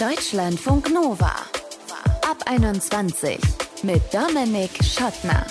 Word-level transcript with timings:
Deutschlandfunk 0.00 0.92
Nova. 0.92 1.30
Ab 2.28 2.38
21 2.46 3.38
mit 3.84 4.02
Dominik 4.12 4.70
Schottner. 4.82 5.46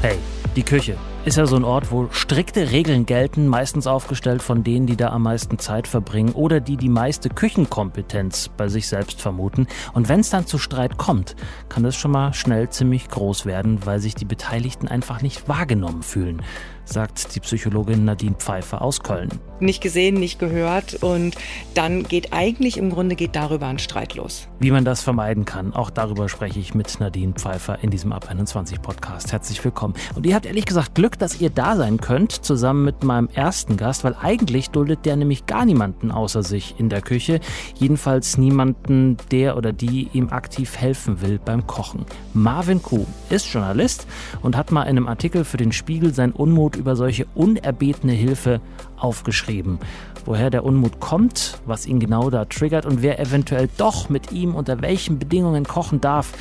Hey, 0.00 0.16
die 0.56 0.62
Küche 0.62 0.96
ist 1.26 1.36
ja 1.36 1.44
so 1.44 1.56
ein 1.56 1.64
Ort, 1.64 1.90
wo 1.90 2.08
strikte 2.12 2.70
Regeln 2.70 3.04
gelten, 3.04 3.46
meistens 3.46 3.86
aufgestellt 3.86 4.40
von 4.40 4.64
denen, 4.64 4.86
die 4.86 4.96
da 4.96 5.10
am 5.10 5.24
meisten 5.24 5.58
Zeit 5.58 5.86
verbringen 5.86 6.32
oder 6.32 6.60
die 6.60 6.78
die 6.78 6.88
meiste 6.88 7.28
Küchenkompetenz 7.28 8.48
bei 8.56 8.68
sich 8.68 8.88
selbst 8.88 9.20
vermuten. 9.20 9.66
Und 9.92 10.08
wenn 10.08 10.20
es 10.20 10.30
dann 10.30 10.46
zu 10.46 10.56
Streit 10.56 10.96
kommt, 10.96 11.36
kann 11.68 11.82
das 11.82 11.94
schon 11.94 12.12
mal 12.12 12.32
schnell 12.32 12.70
ziemlich 12.70 13.08
groß 13.08 13.44
werden, 13.44 13.84
weil 13.84 13.98
sich 13.98 14.14
die 14.14 14.24
Beteiligten 14.24 14.88
einfach 14.88 15.20
nicht 15.20 15.46
wahrgenommen 15.46 16.02
fühlen 16.02 16.42
sagt 16.86 17.34
die 17.34 17.40
Psychologin 17.40 18.04
Nadine 18.04 18.36
Pfeiffer 18.36 18.80
aus 18.80 19.02
Köln. 19.02 19.28
Nicht 19.58 19.82
gesehen, 19.82 20.14
nicht 20.14 20.38
gehört 20.38 21.02
und 21.02 21.34
dann 21.74 22.02
geht 22.02 22.32
eigentlich 22.32 22.76
im 22.76 22.90
Grunde 22.90 23.16
geht 23.16 23.34
darüber 23.34 23.66
ein 23.66 23.78
Streit 23.78 24.14
los. 24.14 24.48
Wie 24.60 24.70
man 24.70 24.84
das 24.84 25.02
vermeiden 25.02 25.44
kann, 25.44 25.74
auch 25.74 25.90
darüber 25.90 26.28
spreche 26.28 26.60
ich 26.60 26.74
mit 26.74 27.00
Nadine 27.00 27.32
Pfeiffer 27.32 27.78
in 27.82 27.90
diesem 27.90 28.12
Ab 28.12 28.30
21 28.30 28.82
Podcast. 28.82 29.32
Herzlich 29.32 29.64
willkommen. 29.64 29.94
Und 30.14 30.26
ihr 30.26 30.34
habt 30.34 30.46
ehrlich 30.46 30.66
gesagt 30.66 30.94
Glück, 30.94 31.18
dass 31.18 31.40
ihr 31.40 31.50
da 31.50 31.76
sein 31.76 31.98
könnt, 32.00 32.32
zusammen 32.32 32.84
mit 32.84 33.02
meinem 33.02 33.28
ersten 33.32 33.76
Gast, 33.76 34.04
weil 34.04 34.14
eigentlich 34.20 34.70
duldet 34.70 35.06
der 35.06 35.16
nämlich 35.16 35.46
gar 35.46 35.64
niemanden 35.64 36.10
außer 36.10 36.42
sich 36.42 36.76
in 36.78 36.88
der 36.88 37.02
Küche. 37.02 37.40
Jedenfalls 37.74 38.38
niemanden, 38.38 39.16
der 39.30 39.56
oder 39.56 39.72
die 39.72 40.08
ihm 40.12 40.28
aktiv 40.28 40.76
helfen 40.76 41.20
will 41.20 41.40
beim 41.42 41.66
Kochen. 41.66 42.04
Marvin 42.34 42.82
Kuh 42.82 43.06
ist 43.30 43.52
Journalist 43.52 44.06
und 44.42 44.56
hat 44.56 44.70
mal 44.70 44.82
in 44.82 44.90
einem 44.90 45.08
Artikel 45.08 45.44
für 45.44 45.56
den 45.56 45.72
Spiegel 45.72 46.14
sein 46.14 46.32
Unmut 46.32 46.75
über 46.76 46.96
solche 46.96 47.26
unerbetene 47.34 48.12
Hilfe 48.12 48.60
aufgeschrieben. 48.96 49.78
Woher 50.24 50.50
der 50.50 50.64
Unmut 50.64 51.00
kommt, 51.00 51.60
was 51.66 51.86
ihn 51.86 52.00
genau 52.00 52.30
da 52.30 52.44
triggert 52.44 52.86
und 52.86 53.02
wer 53.02 53.20
eventuell 53.20 53.68
doch 53.76 54.08
mit 54.08 54.32
ihm 54.32 54.54
unter 54.54 54.82
welchen 54.82 55.18
Bedingungen 55.18 55.64
kochen 55.64 56.00
darf, 56.00 56.32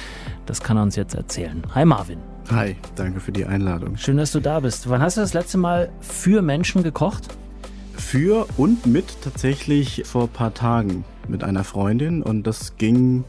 das 0.45 0.61
kann 0.61 0.77
er 0.77 0.83
uns 0.83 0.95
jetzt 0.95 1.13
erzählen. 1.13 1.63
Hi 1.73 1.85
Marvin. 1.85 2.19
Hi, 2.51 2.75
danke 2.95 3.19
für 3.19 3.31
die 3.31 3.45
Einladung. 3.45 3.97
Schön, 3.97 4.17
dass 4.17 4.31
du 4.31 4.39
da 4.39 4.59
bist. 4.59 4.87
Wann 4.89 5.01
hast 5.01 5.17
du 5.17 5.21
das 5.21 5.33
letzte 5.33 5.57
Mal 5.57 5.91
für 5.99 6.41
Menschen 6.41 6.83
gekocht? 6.83 7.23
Für 7.93 8.45
und 8.57 8.85
mit 8.85 9.21
tatsächlich 9.23 10.03
vor 10.05 10.23
ein 10.23 10.29
paar 10.29 10.53
Tagen 10.53 11.05
mit 11.27 11.43
einer 11.43 11.63
Freundin 11.63 12.21
und 12.21 12.45
das 12.45 12.77
ging 12.77 13.23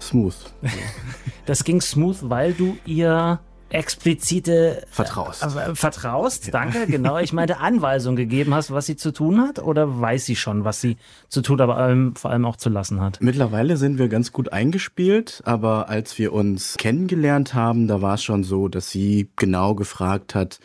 smooth. 0.00 0.34
das 1.46 1.62
ging 1.62 1.80
smooth, 1.80 2.16
weil 2.22 2.52
du 2.52 2.76
ihr 2.84 3.38
explizite 3.70 4.84
vertraust. 4.90 5.42
Äh, 5.42 5.74
vertraust, 5.74 6.46
ja. 6.46 6.52
danke, 6.52 6.86
genau. 6.88 7.18
Ich 7.18 7.32
meinte 7.32 7.58
Anweisung 7.58 8.16
gegeben 8.16 8.54
hast, 8.54 8.70
was 8.70 8.86
sie 8.86 8.96
zu 8.96 9.12
tun 9.12 9.40
hat 9.40 9.58
oder 9.58 10.00
weiß 10.00 10.26
sie 10.26 10.36
schon, 10.36 10.64
was 10.64 10.80
sie 10.80 10.96
zu 11.28 11.42
tun, 11.42 11.60
aber 11.60 11.88
ähm, 11.88 12.14
vor 12.16 12.30
allem 12.30 12.44
auch 12.44 12.56
zu 12.56 12.68
lassen 12.68 13.00
hat? 13.00 13.18
Mittlerweile 13.20 13.76
sind 13.76 13.98
wir 13.98 14.08
ganz 14.08 14.32
gut 14.32 14.52
eingespielt, 14.52 15.42
aber 15.44 15.88
als 15.88 16.18
wir 16.18 16.32
uns 16.32 16.76
kennengelernt 16.78 17.54
haben, 17.54 17.88
da 17.88 18.02
war 18.02 18.14
es 18.14 18.22
schon 18.22 18.44
so, 18.44 18.68
dass 18.68 18.90
sie 18.90 19.30
genau 19.36 19.74
gefragt 19.74 20.34
hat, 20.34 20.60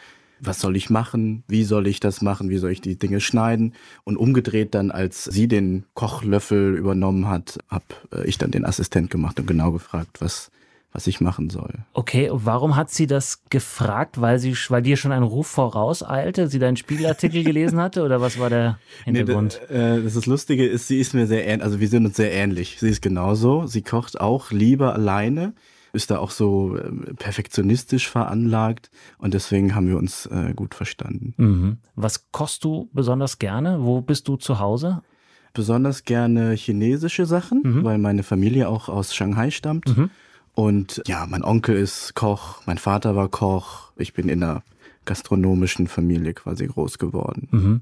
was 0.46 0.60
soll 0.60 0.76
ich 0.76 0.90
machen? 0.90 1.44
Wie 1.48 1.64
soll 1.64 1.88
ich 1.88 2.00
das 2.00 2.22
machen? 2.22 2.50
Wie 2.50 2.58
soll 2.58 2.72
ich 2.72 2.82
die 2.82 2.98
Dinge 2.98 3.22
schneiden? 3.22 3.74
Und 4.04 4.18
umgedreht 4.18 4.76
dann, 4.76 4.92
als 4.92 5.24
sie 5.24 5.48
den 5.48 5.86
Kochlöffel 5.94 6.76
übernommen 6.76 7.30
hat, 7.30 7.60
habe 7.70 7.86
äh, 8.14 8.26
ich 8.28 8.38
dann 8.38 8.52
den 8.52 8.66
Assistent 8.66 9.10
gemacht 9.10 9.40
und 9.40 9.48
genau 9.48 9.72
gefragt, 9.72 10.20
was 10.20 10.52
was 10.94 11.08
ich 11.08 11.20
machen 11.20 11.50
soll. 11.50 11.80
Okay, 11.94 12.30
und 12.30 12.46
warum 12.46 12.76
hat 12.76 12.92
sie 12.92 13.08
das 13.08 13.44
gefragt? 13.50 14.22
Weil 14.22 14.38
sie, 14.38 14.56
weil 14.70 14.84
dir 14.84 14.96
schon 14.96 15.12
ein 15.12 15.24
Ruf 15.24 15.48
vorauseilte, 15.48 16.48
sie 16.48 16.60
deinen 16.60 16.78
Spiegelartikel 16.78 17.44
gelesen 17.44 17.82
hatte 17.82 18.04
oder 18.04 18.22
was 18.22 18.40
war 18.40 18.52
der 18.52 18.78
Hintergrund? 19.04 19.60
Nee, 19.70 19.76
äh, 19.76 20.04
das, 20.04 20.14
das 20.14 20.28
Lustige 20.28 20.66
ist, 20.66 20.88
sie 20.88 21.00
ist 21.00 21.16
mir 21.16 21.26
sehr 21.26 21.46
ähnlich, 21.46 21.64
also 21.64 21.80
wir 21.80 21.88
sind 21.88 22.06
uns 22.06 22.16
sehr 22.16 22.32
ähnlich. 22.32 22.78
Sie 22.80 22.90
ist 22.90 23.02
genauso. 23.02 23.66
Sie 23.66 23.82
kocht 23.82 24.22
auch 24.22 24.52
lieber 24.52 24.94
alleine, 24.94 25.54
ist 25.94 26.12
da 26.12 26.20
auch 26.20 26.30
so 26.30 26.78
äh, 26.78 26.92
perfektionistisch 27.16 28.08
veranlagt 28.08 28.92
und 29.18 29.34
deswegen 29.34 29.74
haben 29.74 29.88
wir 29.88 29.98
uns 29.98 30.28
äh, 30.28 30.54
gut 30.56 30.76
verstanden. 30.76 31.34
Mhm. 31.38 31.78
Was 31.96 32.32
kochst 32.32 32.64
du 32.64 32.90
besonders 32.94 33.40
gerne? 33.40 33.84
Wo 33.84 34.02
bist 34.02 34.28
du 34.28 34.36
zu 34.36 34.60
Hause? 34.60 35.02
Besonders 35.56 36.04
gerne 36.04 36.54
chinesische 36.54 37.26
Sachen, 37.26 37.62
mhm. 37.64 37.84
weil 37.84 37.98
meine 37.98 38.22
Familie 38.22 38.70
auch 38.70 38.90
aus 38.90 39.16
Shanghai 39.16 39.50
stammt. 39.50 39.98
Mhm. 39.98 40.12
Und 40.56 41.02
ja, 41.08 41.26
mein 41.28 41.44
Onkel 41.44 41.76
ist 41.76 42.14
Koch, 42.14 42.62
mein 42.66 42.78
Vater 42.78 43.16
war 43.16 43.28
Koch. 43.30 43.92
Ich 43.96 44.14
bin 44.14 44.30
in 44.30 44.44
einer 44.44 44.64
gastronomischen 45.06 45.88
Familie 45.88 46.34
quasi 46.34 46.68
groß 46.68 46.98
geworden. 46.98 47.48
Mhm. 47.52 47.82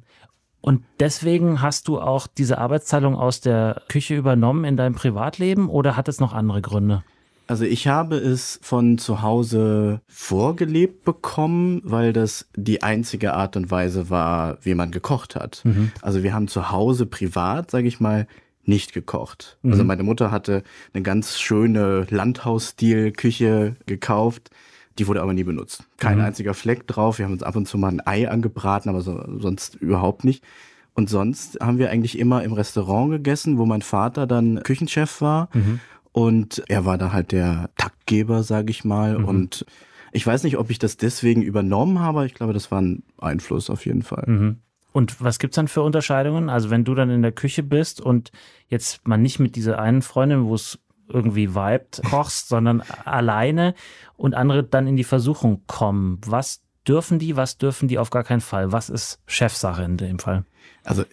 Und 0.62 0.84
deswegen 1.00 1.62
hast 1.62 1.88
du 1.88 2.00
auch 2.00 2.28
diese 2.28 2.60
Arbeitsteilung 2.60 3.16
aus 3.16 3.42
der 3.42 3.82
Küche 3.90 4.16
übernommen 4.16 4.64
in 4.64 4.78
deinem 4.78 4.96
Privatleben 4.96 5.70
oder 5.70 5.98
hat 5.98 6.08
es 6.08 6.20
noch 6.20 6.34
andere 6.34 6.62
Gründe? 6.62 7.04
Also 7.48 7.66
ich 7.66 7.88
habe 7.88 8.16
es 8.16 8.60
von 8.62 8.98
zu 8.98 9.24
Hause 9.24 10.02
vorgelebt 10.08 11.04
bekommen, 11.04 11.82
weil 11.84 12.14
das 12.14 12.48
die 12.56 12.82
einzige 12.84 13.34
Art 13.34 13.58
und 13.58 13.72
Weise 13.72 14.10
war, 14.10 14.58
wie 14.62 14.76
man 14.76 14.92
gekocht 14.92 15.36
hat. 15.36 15.62
Mhm. 15.66 15.92
Also 16.02 16.24
wir 16.24 16.34
haben 16.34 16.48
zu 16.48 16.72
Hause 16.72 17.08
privat, 17.08 17.70
sage 17.70 17.88
ich 17.88 18.00
mal, 18.00 18.28
nicht 18.64 18.94
gekocht. 18.94 19.58
Also 19.58 19.68
mhm. 19.68 19.72
Also 19.72 19.84
meine 19.86 20.04
Mutter 20.04 20.32
hatte 20.32 20.64
eine 20.94 21.04
ganz 21.04 21.40
schöne 21.40 22.06
Landhausstil-Küche 22.10 23.76
gekauft. 23.86 24.50
Die 25.00 25.08
wurde 25.08 25.22
aber 25.22 25.34
nie 25.34 25.44
benutzt. 25.44 25.84
Kein 25.98 26.18
mhm. 26.18 26.26
einziger 26.26 26.54
Fleck 26.54 26.86
drauf. 26.88 27.18
Wir 27.18 27.26
haben 27.26 27.34
uns 27.34 27.44
ab 27.44 27.56
und 27.56 27.68
zu 27.68 27.78
mal 27.78 27.90
ein 27.90 28.06
Ei 28.06 28.30
angebraten, 28.30 28.90
aber 28.90 29.02
so, 29.02 29.24
sonst 29.40 29.76
überhaupt 29.76 30.26
nicht. 30.26 30.44
Und 30.94 31.10
sonst 31.10 31.60
haben 31.62 31.78
wir 31.78 31.90
eigentlich 31.90 32.20
immer 32.20 32.44
im 32.44 32.54
Restaurant 32.54 33.12
gegessen, 33.12 33.58
wo 33.58 33.66
mein 33.66 33.82
Vater 33.82 34.28
dann 34.28 34.62
Küchenchef 34.64 35.22
war. 35.22 35.50
Mhm. 35.54 35.80
Und 36.12 36.64
er 36.68 36.86
war 36.86 36.98
da 36.98 37.14
halt 37.14 37.32
der 37.32 37.70
Taktgeber, 37.78 38.44
sage 38.44 38.72
ich 38.72 38.84
mal. 38.84 39.20
Mhm. 39.20 39.26
Und 39.26 39.66
ich 40.12 40.28
weiß 40.28 40.44
nicht, 40.44 40.58
ob 40.58 40.70
ich 40.70 40.80
das 40.80 40.98
deswegen 40.98 41.42
übernommen 41.42 42.00
habe. 42.00 42.26
Ich 42.26 42.34
glaube, 42.34 42.54
das 42.54 42.70
war 42.72 42.82
ein 42.82 43.04
Einfluss 43.18 43.70
auf 43.70 43.86
jeden 43.86 44.04
Fall. 44.04 44.26
Mhm. 44.28 44.58
Und 44.92 45.22
was 45.22 45.40
gibt's 45.40 45.56
dann 45.56 45.68
für 45.68 45.82
Unterscheidungen? 45.82 46.50
Also 46.50 46.70
wenn 46.70 46.84
du 46.84 46.96
dann 46.96 47.10
in 47.10 47.22
der 47.22 47.32
Küche 47.32 47.64
bist 47.64 48.02
und 48.02 48.32
jetzt 48.68 49.08
mal 49.08 49.18
nicht 49.18 49.40
mit 49.40 49.56
dieser 49.56 49.80
einen 49.80 50.02
Freundin, 50.02 50.46
wo 50.46 50.56
es 50.56 50.80
irgendwie 51.08 51.56
vibet, 51.56 52.02
kochst, 52.10 52.50
sondern 52.50 52.82
alleine 53.06 53.74
und 54.18 54.34
andere 54.34 54.64
dann 54.64 54.88
in 54.88 54.96
die 54.96 55.04
Versuchung 55.04 55.62
kommen. 55.68 56.20
Was 56.26 56.62
dürfen 56.88 57.20
die, 57.20 57.36
was 57.36 57.58
dürfen 57.58 57.88
die 57.88 58.00
auf 58.00 58.10
gar 58.10 58.24
keinen 58.24 58.42
Fall? 58.42 58.72
Was 58.72 58.90
ist 58.90 59.20
Chefsache 59.26 59.84
in 59.84 59.98
dem 59.98 60.20
Fall? 60.20 60.46
Also 60.84 61.06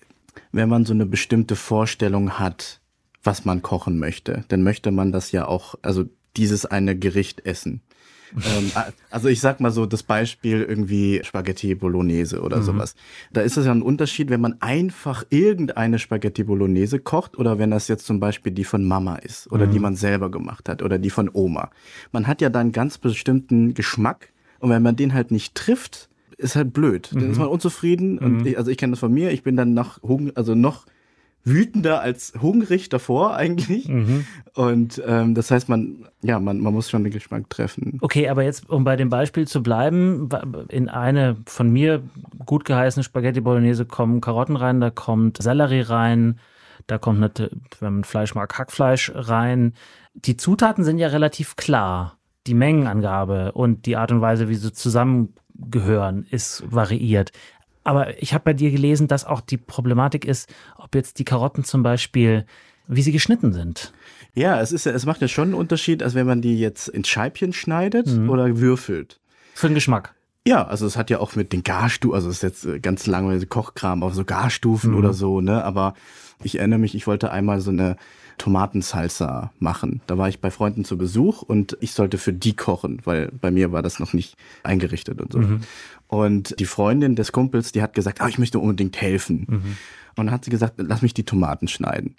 wenn 0.52 0.68
man 0.68 0.84
so 0.84 0.92
eine 0.92 1.06
bestimmte 1.06 1.56
Vorstellung 1.56 2.38
hat, 2.38 2.80
was 3.22 3.44
man 3.44 3.62
kochen 3.62 3.98
möchte, 3.98 4.44
dann 4.48 4.62
möchte 4.62 4.90
man 4.90 5.12
das 5.12 5.32
ja 5.32 5.46
auch, 5.46 5.74
also 5.82 6.04
dieses 6.36 6.64
eine 6.64 6.96
Gericht 6.96 7.44
essen 7.44 7.82
ähm, 8.36 8.70
also 9.10 9.28
ich 9.28 9.40
sag 9.40 9.60
mal 9.60 9.70
so 9.70 9.86
das 9.86 10.02
Beispiel 10.02 10.62
irgendwie 10.62 11.20
Spaghetti 11.24 11.74
Bolognese 11.74 12.40
oder 12.40 12.58
mhm. 12.58 12.62
sowas. 12.62 12.94
Da 13.32 13.40
ist 13.40 13.56
es 13.56 13.66
ja 13.66 13.72
ein 13.72 13.82
Unterschied, 13.82 14.30
wenn 14.30 14.40
man 14.40 14.60
einfach 14.60 15.24
irgendeine 15.30 15.98
Spaghetti 15.98 16.44
Bolognese 16.44 16.98
kocht 16.98 17.38
oder 17.38 17.58
wenn 17.58 17.70
das 17.70 17.88
jetzt 17.88 18.06
zum 18.06 18.20
Beispiel 18.20 18.52
die 18.52 18.64
von 18.64 18.84
Mama 18.84 19.16
ist 19.16 19.50
oder 19.52 19.66
mhm. 19.66 19.72
die 19.72 19.78
man 19.78 19.96
selber 19.96 20.30
gemacht 20.30 20.68
hat 20.68 20.82
oder 20.82 20.98
die 20.98 21.10
von 21.10 21.30
Oma. 21.32 21.70
Man 22.12 22.26
hat 22.26 22.40
ja 22.40 22.50
dann 22.50 22.72
ganz 22.72 22.98
bestimmten 22.98 23.74
Geschmack 23.74 24.30
und 24.60 24.70
wenn 24.70 24.82
man 24.82 24.96
den 24.96 25.14
halt 25.14 25.30
nicht 25.30 25.54
trifft, 25.54 26.08
ist 26.36 26.56
halt 26.56 26.72
blöd. 26.72 27.10
Dann 27.12 27.30
ist 27.30 27.36
mhm. 27.36 27.42
man 27.44 27.48
unzufrieden 27.48 28.18
und 28.18 28.38
mhm. 28.38 28.46
ich, 28.46 28.58
also 28.58 28.70
ich 28.70 28.78
kenne 28.78 28.92
das 28.92 29.00
von 29.00 29.12
mir, 29.12 29.30
ich 29.32 29.42
bin 29.42 29.56
dann 29.56 29.74
noch, 29.74 30.00
also 30.34 30.54
noch 30.54 30.86
wütender 31.48 32.00
als 32.00 32.32
hungrig 32.40 32.88
davor 32.88 33.34
eigentlich. 33.34 33.88
Mhm. 33.88 34.26
Und 34.54 35.02
ähm, 35.06 35.34
das 35.34 35.50
heißt, 35.50 35.68
man, 35.68 36.08
ja, 36.22 36.40
man, 36.40 36.60
man 36.60 36.72
muss 36.72 36.90
schon 36.90 37.04
den 37.04 37.12
Geschmack 37.12 37.48
treffen. 37.50 37.98
Okay, 38.00 38.28
aber 38.28 38.42
jetzt, 38.42 38.68
um 38.68 38.84
bei 38.84 38.96
dem 38.96 39.08
Beispiel 39.08 39.46
zu 39.46 39.62
bleiben, 39.62 40.28
in 40.68 40.88
eine 40.88 41.36
von 41.46 41.70
mir 41.70 42.02
gut 42.46 42.64
geheißene 42.64 43.04
Spaghetti 43.04 43.40
Bolognese 43.40 43.84
kommen 43.84 44.20
Karotten 44.20 44.56
rein, 44.56 44.80
da 44.80 44.90
kommt 44.90 45.42
Sellerie 45.42 45.82
rein, 45.82 46.38
da 46.86 46.98
kommt, 46.98 47.18
eine, 47.18 47.50
wenn 47.80 47.94
man 47.94 48.04
Fleisch 48.04 48.34
mag, 48.34 48.58
Hackfleisch 48.58 49.12
rein. 49.14 49.74
Die 50.14 50.36
Zutaten 50.36 50.84
sind 50.84 50.98
ja 50.98 51.08
relativ 51.08 51.56
klar. 51.56 52.18
Die 52.46 52.54
Mengenangabe 52.54 53.52
und 53.52 53.84
die 53.86 53.96
Art 53.96 54.10
und 54.10 54.22
Weise, 54.22 54.48
wie 54.48 54.54
sie 54.54 54.72
zusammengehören, 54.72 56.24
ist 56.30 56.64
variiert. 56.66 57.32
Aber 57.88 58.22
ich 58.22 58.34
habe 58.34 58.44
bei 58.44 58.52
dir 58.52 58.70
gelesen, 58.70 59.08
dass 59.08 59.24
auch 59.24 59.40
die 59.40 59.56
Problematik 59.56 60.26
ist, 60.26 60.52
ob 60.76 60.94
jetzt 60.94 61.18
die 61.18 61.24
Karotten 61.24 61.64
zum 61.64 61.82
Beispiel, 61.82 62.44
wie 62.86 63.00
sie 63.00 63.12
geschnitten 63.12 63.54
sind. 63.54 63.94
Ja, 64.34 64.60
es 64.60 64.72
ist 64.72 64.86
es 64.86 65.06
macht 65.06 65.22
ja 65.22 65.28
schon 65.28 65.44
einen 65.44 65.54
Unterschied, 65.54 66.02
als 66.02 66.14
wenn 66.14 66.26
man 66.26 66.42
die 66.42 66.58
jetzt 66.58 66.88
in 66.88 67.02
Scheibchen 67.02 67.54
schneidet 67.54 68.06
mhm. 68.06 68.28
oder 68.28 68.58
würfelt. 68.58 69.20
Für 69.54 69.68
den 69.68 69.74
Geschmack. 69.74 70.14
Ja, 70.46 70.66
also 70.66 70.84
es 70.84 70.98
hat 70.98 71.08
ja 71.08 71.18
auch 71.18 71.34
mit 71.34 71.54
den 71.54 71.62
Garstufen, 71.62 72.14
also 72.14 72.28
es 72.28 72.36
ist 72.36 72.42
jetzt 72.42 72.66
äh, 72.66 72.78
ganz 72.78 73.06
langweilige 73.06 73.46
Kochkram, 73.46 74.02
auf 74.02 74.12
so 74.12 74.26
Garstufen 74.26 74.90
Mhm. 74.90 74.98
oder 74.98 75.14
so, 75.14 75.40
ne? 75.40 75.64
Aber 75.64 75.94
ich 76.42 76.58
erinnere 76.58 76.80
mich, 76.80 76.94
ich 76.94 77.06
wollte 77.06 77.30
einmal 77.30 77.62
so 77.62 77.70
eine 77.70 77.96
Tomatensalsa 78.38 79.52
machen. 79.58 80.00
Da 80.06 80.16
war 80.18 80.28
ich 80.28 80.40
bei 80.40 80.50
Freunden 80.50 80.84
zu 80.84 80.96
Besuch 80.96 81.42
und 81.42 81.76
ich 81.80 81.92
sollte 81.92 82.18
für 82.18 82.32
die 82.32 82.54
kochen, 82.56 83.00
weil 83.04 83.30
bei 83.40 83.50
mir 83.50 83.72
war 83.72 83.82
das 83.82 83.98
noch 83.98 84.12
nicht 84.12 84.36
eingerichtet 84.62 85.20
und 85.20 85.32
so. 85.32 85.40
Und 86.06 86.58
die 86.58 86.64
Freundin 86.64 87.16
des 87.16 87.32
Kumpels, 87.32 87.72
die 87.72 87.82
hat 87.82 87.94
gesagt, 87.94 88.20
ah, 88.20 88.28
ich 88.28 88.38
möchte 88.38 88.58
unbedingt 88.58 89.00
helfen. 89.00 89.44
Und 90.16 90.26
dann 90.26 90.30
hat 90.30 90.44
sie 90.44 90.50
gesagt, 90.50 90.74
lass 90.78 91.02
mich 91.02 91.14
die 91.14 91.24
Tomaten 91.24 91.68
schneiden. 91.68 92.16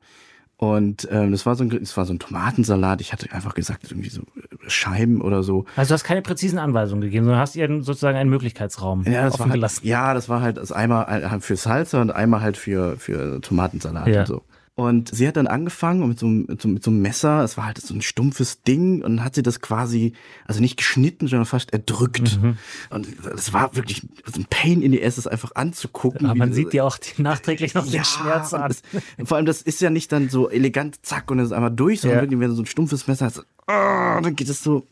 Und 0.58 1.08
ähm, 1.10 1.32
das 1.32 1.46
war 1.46 1.56
so 1.56 1.64
ein, 1.64 1.70
das 1.70 1.96
war 1.96 2.06
so 2.06 2.12
ein 2.14 2.20
Tomatensalat. 2.20 3.00
Ich 3.00 3.14
hatte 3.14 3.32
einfach 3.32 3.56
gesagt, 3.56 3.90
irgendwie 3.90 4.10
so 4.10 4.24
äh, 4.24 4.70
Scheiben 4.70 5.22
oder 5.22 5.42
so. 5.42 5.64
Also 5.78 5.90
du 5.90 5.94
hast 5.94 6.04
keine 6.04 6.22
präzisen 6.22 6.60
Anweisungen 6.60 7.00
gegeben, 7.02 7.24
sondern 7.24 7.40
hast 7.40 7.56
ihr 7.56 7.68
sozusagen 7.82 8.18
einen 8.18 8.30
Möglichkeitsraum 8.30 9.04
Ja, 9.06 9.24
das 9.24 9.36
offen 9.36 9.40
war 9.40 9.46
halt, 9.52 9.54
gelassen. 9.54 9.88
ja, 9.88 10.14
das 10.14 10.28
war 10.28 10.42
halt 10.42 10.58
das 10.58 10.74
einmal 10.74 11.06
halt 11.08 11.44
für 11.46 11.56
Salsa 11.56 12.02
und 12.02 12.12
einmal 12.12 12.42
halt 12.42 12.58
für, 12.58 12.98
für 12.98 13.40
Tomatensalat 13.40 14.08
Ja. 14.10 14.20
und 14.22 14.28
so. 14.28 14.42
Und 14.76 15.14
sie 15.14 15.28
hat 15.28 15.36
dann 15.36 15.48
angefangen 15.48 16.08
mit 16.08 16.20
so, 16.20 16.26
einem- 16.26 16.46
mit, 16.48 16.62
so, 16.62 16.70
mit 16.70 16.84
so 16.84 16.90
einem 16.90 17.02
Messer, 17.02 17.44
es 17.44 17.58
war 17.58 17.66
halt 17.66 17.80
so 17.80 17.94
ein 17.94 18.02
stumpfes 18.02 18.62
Ding 18.64 19.02
und 19.04 19.18
dann 19.18 19.26
hat 19.26 19.36
sie 19.36 19.44
das 19.44 19.60
quasi, 19.60 20.14
also 20.46 20.62
nicht 20.62 20.78
geschnitten, 20.78 21.28
sondern 21.28 21.46
fast 21.46 21.74
erdrückt. 21.74 22.40
Mhm. 22.42 22.58
Und 22.90 23.08
das 23.24 23.52
war 23.52 23.76
wirklich 23.76 24.08
so 24.26 24.40
ein 24.40 24.46
Pain 24.50 24.82
in 24.82 24.94
the 24.94 25.04
ass, 25.04 25.16
das 25.18 25.28
einfach 25.28 25.52
anzugucken. 25.56 26.28
Aber 26.28 26.36
man 26.36 26.54
sieht 26.54 26.72
dir 26.72 26.86
auch 26.86 26.98
die- 26.98 27.22
nachträglich 27.22 27.74
noch 27.74 27.86
den 27.86 28.06
Schmerz 28.06 28.54
an. 28.54 28.70
Das, 28.70 28.82
vor 29.28 29.36
allem, 29.36 29.46
das 29.46 29.62
ist 29.62 29.82
ja 29.82 29.90
nicht 29.90 30.14
dann 30.14 30.30
so 30.30 30.50
elegant, 30.50 31.06
zack, 31.06 31.30
und 31.30 31.40
es 31.40 31.48
ist 31.48 31.52
einmal 31.52 31.72
durch, 31.72 32.00
sondern 32.00 32.20
Ja. 32.20 32.24
wirklich, 32.24 32.40
wenn 32.40 32.50
du 32.50 32.56
so 32.56 32.62
ein 32.62 32.66
stumpfes 32.66 33.08
Messer 33.08 33.26
hast, 33.26 33.44
ah, 33.68 34.22
dann 34.22 34.36
geht 34.38 34.48
es 34.48 34.64
so. 34.64 34.88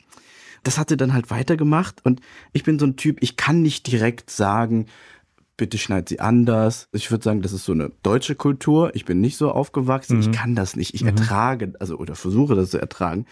Das 0.63 0.77
hat 0.77 0.89
sie 0.89 0.97
dann 0.97 1.13
halt 1.13 1.29
weitergemacht 1.29 2.03
und 2.03 2.19
ich 2.51 2.63
bin 2.63 2.77
so 2.77 2.85
ein 2.85 2.97
Typ, 2.97 3.19
ich 3.21 3.37
kann 3.37 3.61
nicht 3.61 3.87
direkt 3.89 4.29
sagen, 4.29 4.87
bitte 5.57 5.77
schneid 5.77 6.07
sie 6.07 6.19
anders. 6.19 6.87
Ich 6.93 7.09
würde 7.11 7.23
sagen, 7.23 7.41
das 7.41 7.51
ist 7.51 7.65
so 7.65 7.71
eine 7.73 7.91
deutsche 8.03 8.35
Kultur. 8.35 8.91
Ich 8.95 9.05
bin 9.05 9.19
nicht 9.19 9.37
so 9.37 9.51
aufgewachsen. 9.51 10.19
Ich 10.19 10.31
kann 10.31 10.55
das 10.55 10.75
nicht. 10.75 10.93
Ich 10.93 11.03
ertrage, 11.03 11.73
also 11.79 11.97
oder 11.97 12.15
versuche 12.15 12.55
das 12.55 12.69
zu 12.69 12.77
ertragen. 12.79 13.25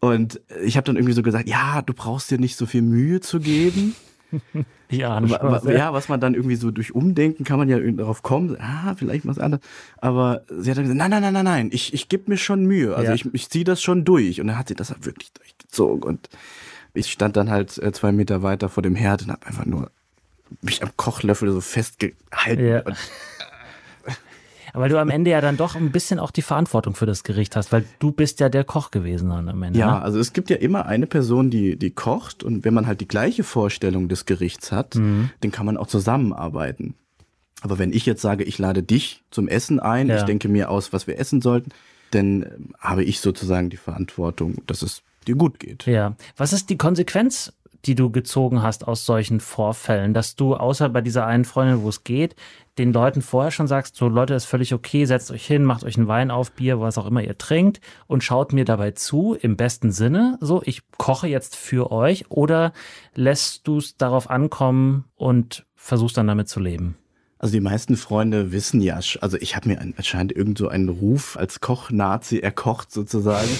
Und 0.00 0.40
ich 0.64 0.76
habe 0.76 0.84
dann 0.86 0.96
irgendwie 0.96 1.14
so 1.14 1.22
gesagt, 1.22 1.48
ja, 1.48 1.82
du 1.82 1.92
brauchst 1.92 2.30
dir 2.30 2.38
nicht 2.38 2.56
so 2.56 2.66
viel 2.66 2.82
Mühe 2.82 3.20
zu 3.20 3.40
geben. 3.40 3.94
Ja, 4.90 5.20
Wa- 5.28 5.64
wa- 5.64 5.72
ja, 5.72 5.92
was 5.92 6.08
man 6.08 6.20
dann 6.20 6.34
irgendwie 6.34 6.54
so 6.56 6.70
durch 6.70 6.94
Umdenken 6.94 7.42
kann 7.42 7.58
man 7.58 7.68
ja 7.68 7.78
irgendwie 7.78 7.98
darauf 7.98 8.22
kommen, 8.22 8.56
ah, 8.60 8.94
vielleicht 8.96 9.26
was 9.26 9.38
anderes. 9.38 9.64
Aber 9.96 10.42
sie 10.48 10.70
hat 10.70 10.76
dann 10.76 10.84
gesagt, 10.84 10.98
nein, 10.98 11.10
nein, 11.10 11.22
nein, 11.22 11.32
nein, 11.32 11.44
nein, 11.44 11.68
ich, 11.72 11.94
ich 11.94 12.08
gebe 12.08 12.24
mir 12.30 12.36
schon 12.36 12.64
Mühe. 12.64 12.94
Also 12.94 13.08
Ja. 13.08 13.14
ich, 13.14 13.26
ich 13.32 13.48
ziehe 13.48 13.64
das 13.64 13.82
schon 13.82 14.04
durch. 14.04 14.40
Und 14.40 14.48
dann 14.48 14.58
hat 14.58 14.68
sie 14.68 14.74
das 14.74 14.90
halt 14.90 15.04
wirklich 15.06 15.32
durchgezogen. 15.32 16.02
Und 16.02 16.28
ich 16.92 17.10
stand 17.10 17.36
dann 17.36 17.50
halt 17.50 17.76
äh, 17.78 17.90
zwei 17.92 18.12
Meter 18.12 18.42
weiter 18.42 18.68
vor 18.68 18.82
dem 18.82 18.94
Herd 18.94 19.22
und 19.22 19.32
habe 19.32 19.46
einfach 19.46 19.64
nur 19.66 19.90
mich 20.62 20.82
am 20.82 20.90
Kochlöffel 20.96 21.50
so 21.52 21.60
festgehalten. 21.60 22.66
Ja. 22.66 22.80
Und 22.82 22.96
Weil 24.76 24.88
du 24.88 24.98
am 24.98 25.08
Ende 25.08 25.30
ja 25.30 25.40
dann 25.40 25.56
doch 25.56 25.76
ein 25.76 25.92
bisschen 25.92 26.18
auch 26.18 26.32
die 26.32 26.42
Verantwortung 26.42 26.96
für 26.96 27.06
das 27.06 27.22
Gericht 27.22 27.54
hast, 27.54 27.70
weil 27.70 27.84
du 28.00 28.10
bist 28.10 28.40
ja 28.40 28.48
der 28.48 28.64
Koch 28.64 28.90
gewesen 28.90 29.28
dann 29.30 29.48
am 29.48 29.62
Ende. 29.62 29.78
Ja, 29.78 29.92
ne? 29.98 30.02
also 30.02 30.18
es 30.18 30.32
gibt 30.32 30.50
ja 30.50 30.56
immer 30.56 30.86
eine 30.86 31.06
Person, 31.06 31.48
die, 31.48 31.76
die 31.78 31.92
kocht 31.92 32.42
und 32.42 32.64
wenn 32.64 32.74
man 32.74 32.88
halt 32.88 33.00
die 33.00 33.06
gleiche 33.06 33.44
Vorstellung 33.44 34.08
des 34.08 34.26
Gerichts 34.26 34.72
hat, 34.72 34.96
Mhm. 34.96 35.30
dann 35.42 35.52
kann 35.52 35.64
man 35.64 35.76
auch 35.76 35.86
zusammenarbeiten. 35.86 36.96
Aber 37.60 37.78
wenn 37.78 37.92
ich 37.92 38.04
jetzt 38.04 38.20
sage, 38.20 38.42
ich 38.42 38.58
lade 38.58 38.82
dich 38.82 39.22
zum 39.30 39.46
Essen 39.46 39.78
ein, 39.78 40.08
Ja. 40.08 40.16
ich 40.16 40.22
denke 40.24 40.48
mir 40.48 40.70
aus, 40.70 40.92
was 40.92 41.06
wir 41.06 41.20
essen 41.20 41.40
sollten, 41.40 41.70
dann 42.10 42.42
ähm, 42.42 42.74
habe 42.80 43.04
ich 43.04 43.20
sozusagen 43.20 43.70
die 43.70 43.76
Verantwortung, 43.76 44.56
dass 44.66 44.82
es 44.82 45.02
dir 45.28 45.36
gut 45.36 45.60
geht. 45.60 45.86
Ja. 45.86 46.16
Was 46.36 46.52
ist 46.52 46.68
die 46.68 46.76
Konsequenz, 46.78 47.52
die 47.86 47.94
du 47.94 48.10
gezogen 48.10 48.62
hast 48.62 48.86
aus 48.86 49.06
solchen 49.06 49.40
Vorfällen, 49.40 50.14
dass 50.14 50.36
du 50.36 50.54
außer 50.56 50.88
bei 50.88 51.00
dieser 51.00 51.26
einen 51.26 51.44
Freundin, 51.44 51.82
wo 51.82 51.88
es 51.88 52.04
geht, 52.04 52.34
den 52.78 52.92
Leuten 52.92 53.22
vorher 53.22 53.50
schon 53.52 53.68
sagst, 53.68 53.94
so 53.96 54.08
Leute, 54.08 54.34
ist 54.34 54.46
völlig 54.46 54.74
okay, 54.74 55.04
setzt 55.04 55.30
euch 55.30 55.46
hin, 55.46 55.64
macht 55.64 55.84
euch 55.84 55.96
einen 55.96 56.08
Wein 56.08 56.30
auf, 56.30 56.50
Bier, 56.52 56.80
was 56.80 56.98
auch 56.98 57.06
immer 57.06 57.22
ihr 57.22 57.38
trinkt 57.38 57.80
und 58.06 58.24
schaut 58.24 58.52
mir 58.52 58.64
dabei 58.64 58.90
zu, 58.90 59.36
im 59.40 59.56
besten 59.56 59.92
Sinne, 59.92 60.38
so, 60.40 60.62
ich 60.64 60.82
koche 60.98 61.28
jetzt 61.28 61.54
für 61.56 61.92
euch 61.92 62.30
oder 62.30 62.72
lässt 63.14 63.68
du 63.68 63.78
es 63.78 63.96
darauf 63.96 64.28
ankommen 64.28 65.04
und 65.14 65.66
versuchst 65.76 66.16
dann 66.16 66.26
damit 66.26 66.48
zu 66.48 66.58
leben? 66.60 66.96
Also 67.38 67.52
die 67.52 67.60
meisten 67.60 67.96
Freunde 67.96 68.52
wissen 68.52 68.80
ja, 68.80 68.98
also 69.20 69.36
ich 69.38 69.54
habe 69.54 69.68
mir 69.68 69.78
ein- 69.80 69.94
anscheinend 69.96 70.32
irgend 70.32 70.56
so 70.56 70.68
einen 70.68 70.88
Ruf 70.88 71.36
als 71.36 71.60
Koch-Nazi 71.60 72.38
erkocht 72.38 72.90
sozusagen. 72.90 73.50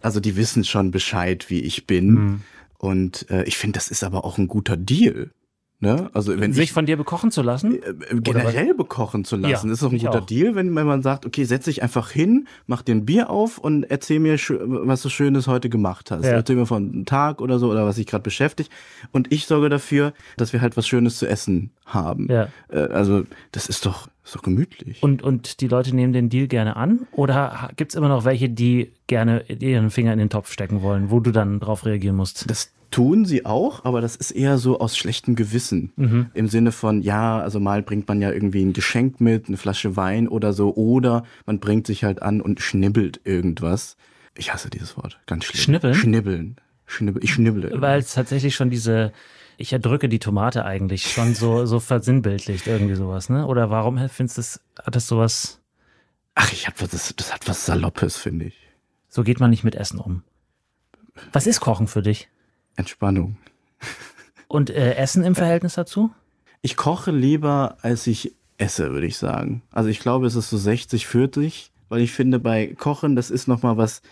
Also 0.00 0.20
die 0.20 0.36
wissen 0.36 0.64
schon 0.64 0.90
Bescheid, 0.90 1.50
wie 1.50 1.60
ich 1.60 1.86
bin. 1.86 2.10
Mhm. 2.10 2.40
Und 2.78 3.30
äh, 3.30 3.44
ich 3.44 3.56
finde, 3.56 3.76
das 3.78 3.88
ist 3.88 4.04
aber 4.04 4.24
auch 4.24 4.38
ein 4.38 4.48
guter 4.48 4.76
Deal. 4.76 5.30
Ne? 5.78 6.08
Also 6.14 6.38
wenn 6.40 6.54
Sich 6.54 6.64
ich 6.64 6.72
von 6.72 6.86
dir 6.86 6.96
bekochen 6.96 7.30
zu 7.30 7.42
lassen? 7.42 7.82
äh, 7.82 8.20
generell 8.22 8.72
bekochen 8.72 9.26
zu 9.26 9.36
lassen. 9.36 9.68
Ja, 9.68 9.72
ist 9.72 9.82
doch 9.82 9.92
ein 9.92 9.98
guter 9.98 10.22
auch. 10.22 10.26
Deal, 10.26 10.54
wenn, 10.54 10.74
wenn 10.74 10.86
man 10.86 11.02
sagt, 11.02 11.26
okay, 11.26 11.44
setz 11.44 11.66
dich 11.66 11.82
einfach 11.82 12.10
hin, 12.10 12.48
mach 12.66 12.80
dir 12.80 12.94
ein 12.94 13.04
Bier 13.04 13.28
auf 13.28 13.58
und 13.58 13.84
erzähl 13.84 14.18
mir, 14.18 14.36
was 14.38 15.02
du 15.02 15.10
Schönes 15.10 15.48
heute 15.48 15.68
gemacht 15.68 16.10
hast. 16.10 16.24
Ja. 16.24 16.30
Erzähl 16.30 16.56
mir 16.56 16.64
von 16.64 16.90
einem 16.90 17.04
Tag 17.04 17.42
oder 17.42 17.58
so 17.58 17.70
oder 17.70 17.84
was 17.84 17.96
dich 17.96 18.06
gerade 18.06 18.22
beschäftigt. 18.22 18.72
Und 19.12 19.30
ich 19.30 19.46
sorge 19.46 19.68
dafür, 19.68 20.14
dass 20.38 20.54
wir 20.54 20.62
halt 20.62 20.78
was 20.78 20.86
Schönes 20.86 21.18
zu 21.18 21.26
essen 21.26 21.70
haben. 21.84 22.28
Ja. 22.30 22.48
Äh, 22.68 22.78
also 22.78 23.24
das 23.52 23.68
ist 23.68 23.84
doch, 23.84 24.08
ist 24.24 24.34
doch 24.34 24.42
gemütlich. 24.42 25.02
Und, 25.02 25.22
und 25.22 25.60
die 25.60 25.68
Leute 25.68 25.94
nehmen 25.94 26.14
den 26.14 26.30
Deal 26.30 26.48
gerne 26.48 26.76
an? 26.76 27.06
Oder 27.12 27.70
gibt 27.76 27.92
es 27.92 27.96
immer 27.96 28.08
noch 28.08 28.24
welche, 28.24 28.48
die 28.48 28.92
gerne 29.08 29.42
ihren 29.50 29.90
Finger 29.90 30.14
in 30.14 30.18
den 30.18 30.30
Topf 30.30 30.50
stecken 30.50 30.80
wollen, 30.80 31.10
wo 31.10 31.20
du 31.20 31.32
dann 31.32 31.60
drauf 31.60 31.84
reagieren 31.84 32.16
musst? 32.16 32.48
Das 32.50 32.72
tun 32.90 33.24
sie 33.24 33.44
auch, 33.44 33.84
aber 33.84 34.00
das 34.00 34.16
ist 34.16 34.30
eher 34.30 34.58
so 34.58 34.78
aus 34.80 34.96
schlechtem 34.96 35.34
Gewissen. 35.34 35.92
Mhm. 35.96 36.30
Im 36.34 36.48
Sinne 36.48 36.72
von, 36.72 37.02
ja, 37.02 37.38
also 37.40 37.60
mal 37.60 37.82
bringt 37.82 38.08
man 38.08 38.20
ja 38.20 38.30
irgendwie 38.32 38.64
ein 38.64 38.72
Geschenk 38.72 39.20
mit, 39.20 39.48
eine 39.48 39.56
Flasche 39.56 39.96
Wein 39.96 40.28
oder 40.28 40.52
so, 40.52 40.74
oder 40.74 41.24
man 41.46 41.60
bringt 41.60 41.86
sich 41.86 42.04
halt 42.04 42.22
an 42.22 42.40
und 42.40 42.60
schnibbelt 42.60 43.20
irgendwas. 43.24 43.96
Ich 44.36 44.52
hasse 44.52 44.70
dieses 44.70 44.96
Wort, 44.96 45.18
ganz 45.26 45.44
schlimm. 45.44 45.60
Schnibbeln? 45.60 45.94
Schnibbeln. 45.94 46.56
Schnibbel, 46.86 47.24
ich 47.24 47.32
schnibble. 47.32 47.72
Weil 47.80 47.98
es 47.98 48.14
tatsächlich 48.14 48.54
schon 48.54 48.70
diese, 48.70 49.12
ich 49.56 49.72
erdrücke 49.72 50.08
die 50.08 50.20
Tomate 50.20 50.64
eigentlich 50.64 51.10
schon 51.10 51.34
so, 51.34 51.66
so 51.66 51.80
versinnbildlicht, 51.80 52.66
irgendwie 52.66 52.94
sowas, 52.94 53.28
ne? 53.28 53.46
Oder 53.46 53.70
warum 53.70 53.98
findest 54.08 54.36
du 54.36 54.40
das, 54.40 54.60
hat 54.84 54.94
das 54.94 55.06
sowas, 55.06 55.60
Ach, 56.36 56.52
ich 56.52 56.66
hab 56.66 56.80
was, 56.80 56.90
das, 56.90 57.14
das 57.16 57.32
hat 57.32 57.48
was 57.48 57.64
Saloppes, 57.66 58.18
finde 58.18 58.44
ich. 58.44 58.56
so 59.08 59.24
geht 59.24 59.40
man 59.40 59.50
nicht 59.50 59.64
mit 59.64 59.74
Essen 59.74 59.98
um. 59.98 60.22
Was 61.32 61.46
ist 61.46 61.60
Kochen 61.60 61.86
für 61.88 62.02
dich? 62.02 62.28
Entspannung. 62.76 63.36
Und 64.48 64.70
äh, 64.70 64.94
Essen 64.94 65.24
im 65.24 65.34
Verhältnis 65.34 65.74
dazu? 65.74 66.10
Ich 66.62 66.76
koche 66.76 67.10
lieber, 67.10 67.76
als 67.82 68.06
ich 68.06 68.34
esse, 68.58 68.90
würde 68.92 69.06
ich 69.06 69.16
sagen. 69.16 69.62
Also 69.70 69.88
ich 69.88 70.00
glaube, 70.00 70.26
es 70.26 70.34
ist 70.34 70.50
so 70.50 70.56
60, 70.56 71.06
40, 71.06 71.72
weil 71.88 72.00
ich 72.00 72.12
finde, 72.12 72.38
bei 72.38 72.74
Kochen, 72.78 73.16
das 73.16 73.30
ist 73.30 73.48
noch 73.48 73.62
mal 73.62 73.76
was, 73.76 74.02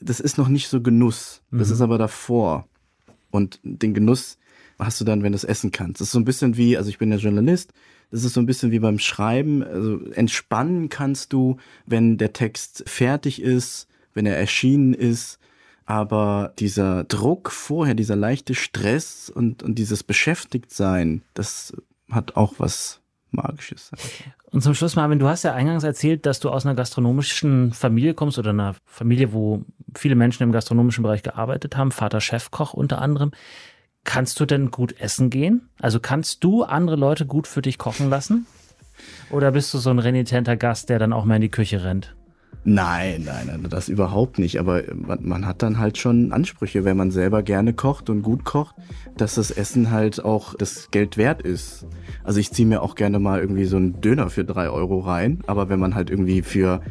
das 0.00 0.20
ist 0.20 0.38
noch 0.38 0.48
nicht 0.48 0.68
so 0.68 0.80
Genuss. 0.80 1.42
Das 1.50 1.70
ist 1.70 1.80
aber 1.80 1.98
davor. 1.98 2.66
Und 3.30 3.60
den 3.62 3.94
Genuss 3.94 4.38
hast 4.78 5.00
du 5.00 5.04
dann, 5.04 5.22
wenn 5.22 5.32
du 5.32 5.36
es 5.36 5.44
essen 5.44 5.72
kannst. 5.72 6.00
Das 6.00 6.08
ist 6.08 6.12
so 6.12 6.18
ein 6.18 6.24
bisschen 6.24 6.56
wie, 6.56 6.76
also 6.76 6.88
ich 6.88 6.98
bin 6.98 7.10
ja 7.10 7.18
Journalist, 7.18 7.72
das 8.10 8.24
ist 8.24 8.34
so 8.34 8.40
ein 8.40 8.46
bisschen 8.46 8.70
wie 8.70 8.78
beim 8.78 8.98
Schreiben. 8.98 9.62
Also 9.62 10.00
entspannen 10.12 10.88
kannst 10.88 11.32
du, 11.32 11.58
wenn 11.86 12.16
der 12.16 12.32
Text 12.32 12.84
fertig 12.86 13.42
ist, 13.42 13.86
wenn 14.14 14.26
er 14.26 14.36
erschienen 14.36 14.94
ist. 14.94 15.38
Aber 15.88 16.52
dieser 16.58 17.04
Druck 17.04 17.50
vorher, 17.50 17.94
dieser 17.94 18.14
leichte 18.14 18.54
Stress 18.54 19.32
und, 19.34 19.62
und 19.62 19.76
dieses 19.76 20.04
Beschäftigtsein, 20.04 21.22
das 21.32 21.74
hat 22.10 22.36
auch 22.36 22.52
was 22.58 23.00
Magisches. 23.30 23.90
Und 24.50 24.62
zum 24.62 24.74
Schluss, 24.74 24.96
Marvin, 24.96 25.18
du 25.18 25.28
hast 25.28 25.44
ja 25.44 25.54
eingangs 25.54 25.84
erzählt, 25.84 26.26
dass 26.26 26.40
du 26.40 26.50
aus 26.50 26.66
einer 26.66 26.74
gastronomischen 26.74 27.72
Familie 27.72 28.12
kommst 28.12 28.38
oder 28.38 28.50
einer 28.50 28.74
Familie, 28.84 29.32
wo 29.32 29.64
viele 29.96 30.14
Menschen 30.14 30.42
im 30.42 30.52
gastronomischen 30.52 31.02
Bereich 31.02 31.22
gearbeitet 31.22 31.78
haben, 31.78 31.90
Vater 31.90 32.20
Chefkoch 32.20 32.74
unter 32.74 33.00
anderem. 33.00 33.30
Kannst 34.04 34.38
du 34.40 34.44
denn 34.44 34.70
gut 34.70 35.00
essen 35.00 35.30
gehen? 35.30 35.70
Also 35.80 36.00
kannst 36.00 36.44
du 36.44 36.64
andere 36.64 36.96
Leute 36.96 37.24
gut 37.24 37.46
für 37.46 37.62
dich 37.62 37.78
kochen 37.78 38.10
lassen? 38.10 38.46
Oder 39.30 39.52
bist 39.52 39.72
du 39.72 39.78
so 39.78 39.88
ein 39.88 40.00
renitenter 40.00 40.58
Gast, 40.58 40.90
der 40.90 40.98
dann 40.98 41.14
auch 41.14 41.24
mal 41.24 41.36
in 41.36 41.42
die 41.42 41.50
Küche 41.50 41.82
rennt? 41.82 42.14
Nein, 42.64 43.22
nein, 43.24 43.46
nein, 43.46 43.66
das 43.70 43.88
überhaupt 43.88 44.38
nicht. 44.38 44.58
Aber 44.58 44.82
man, 44.94 45.26
man 45.26 45.46
hat 45.46 45.62
dann 45.62 45.78
halt 45.78 45.96
schon 45.96 46.32
Ansprüche, 46.32 46.84
wenn 46.84 46.96
man 46.96 47.10
selber 47.10 47.42
gerne 47.42 47.72
kocht 47.72 48.10
und 48.10 48.22
gut 48.22 48.44
kocht, 48.44 48.76
dass 49.16 49.36
das 49.36 49.50
Essen 49.50 49.90
halt 49.90 50.22
auch 50.22 50.54
das 50.54 50.90
Geld 50.90 51.16
wert 51.16 51.40
ist. 51.40 51.86
Also 52.24 52.40
ich 52.40 52.50
ziehe 52.50 52.68
mir 52.68 52.82
auch 52.82 52.94
gerne 52.94 53.18
mal 53.20 53.40
irgendwie 53.40 53.64
so 53.64 53.78
einen 53.78 54.00
Döner 54.00 54.28
für 54.28 54.44
drei 54.44 54.68
Euro 54.68 54.98
rein. 54.98 55.40
Aber 55.46 55.68
wenn 55.70 55.78
man 55.78 55.94
halt 55.94 56.10
irgendwie 56.10 56.42
für, 56.42 56.82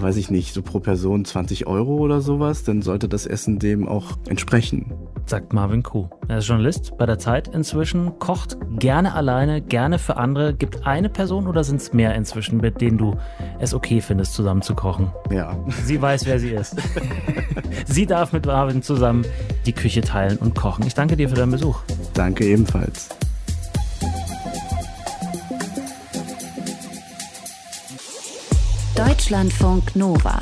weiß 0.00 0.16
ich 0.16 0.30
nicht, 0.30 0.54
so 0.54 0.62
pro 0.62 0.80
Person 0.80 1.24
20 1.24 1.66
Euro 1.66 1.96
oder 1.96 2.20
sowas, 2.20 2.64
dann 2.64 2.82
sollte 2.82 3.08
das 3.08 3.26
Essen 3.26 3.58
dem 3.58 3.88
auch 3.88 4.18
entsprechen. 4.28 4.92
Sagt 5.26 5.52
Marvin 5.52 5.82
Kuh. 5.82 6.08
Er 6.28 6.38
ist 6.38 6.48
Journalist 6.48 6.96
bei 6.98 7.06
der 7.06 7.18
Zeit 7.18 7.48
inzwischen, 7.48 8.18
kocht 8.18 8.58
gerne 8.78 9.14
alleine, 9.14 9.62
gerne 9.62 9.98
für 9.98 10.16
andere. 10.16 10.54
Gibt 10.54 10.86
eine 10.86 11.08
Person 11.08 11.46
oder 11.46 11.64
sind 11.64 11.80
es 11.80 11.92
mehr 11.92 12.14
inzwischen, 12.14 12.58
mit 12.58 12.80
denen 12.80 12.98
du 12.98 13.16
es 13.58 13.72
okay 13.72 14.00
findest, 14.00 14.34
zusammen 14.34 14.62
zu 14.62 14.74
kochen? 14.74 15.10
Ja. 15.30 15.56
Sie 15.84 16.00
weiß, 16.00 16.26
wer 16.26 16.38
sie 16.38 16.50
ist. 16.50 16.76
sie 17.86 18.06
darf 18.06 18.32
mit 18.32 18.46
Marvin 18.46 18.82
zusammen 18.82 19.24
die 19.64 19.72
Küche 19.72 20.02
teilen 20.02 20.38
und 20.38 20.54
kochen. 20.54 20.86
Ich 20.86 20.94
danke 20.94 21.16
dir 21.16 21.28
für 21.28 21.36
deinen 21.36 21.52
Besuch. 21.52 21.80
Danke 22.12 22.44
ebenfalls. 22.44 23.08
Deutschlandfunk 28.96 29.96
Nova 29.96 30.40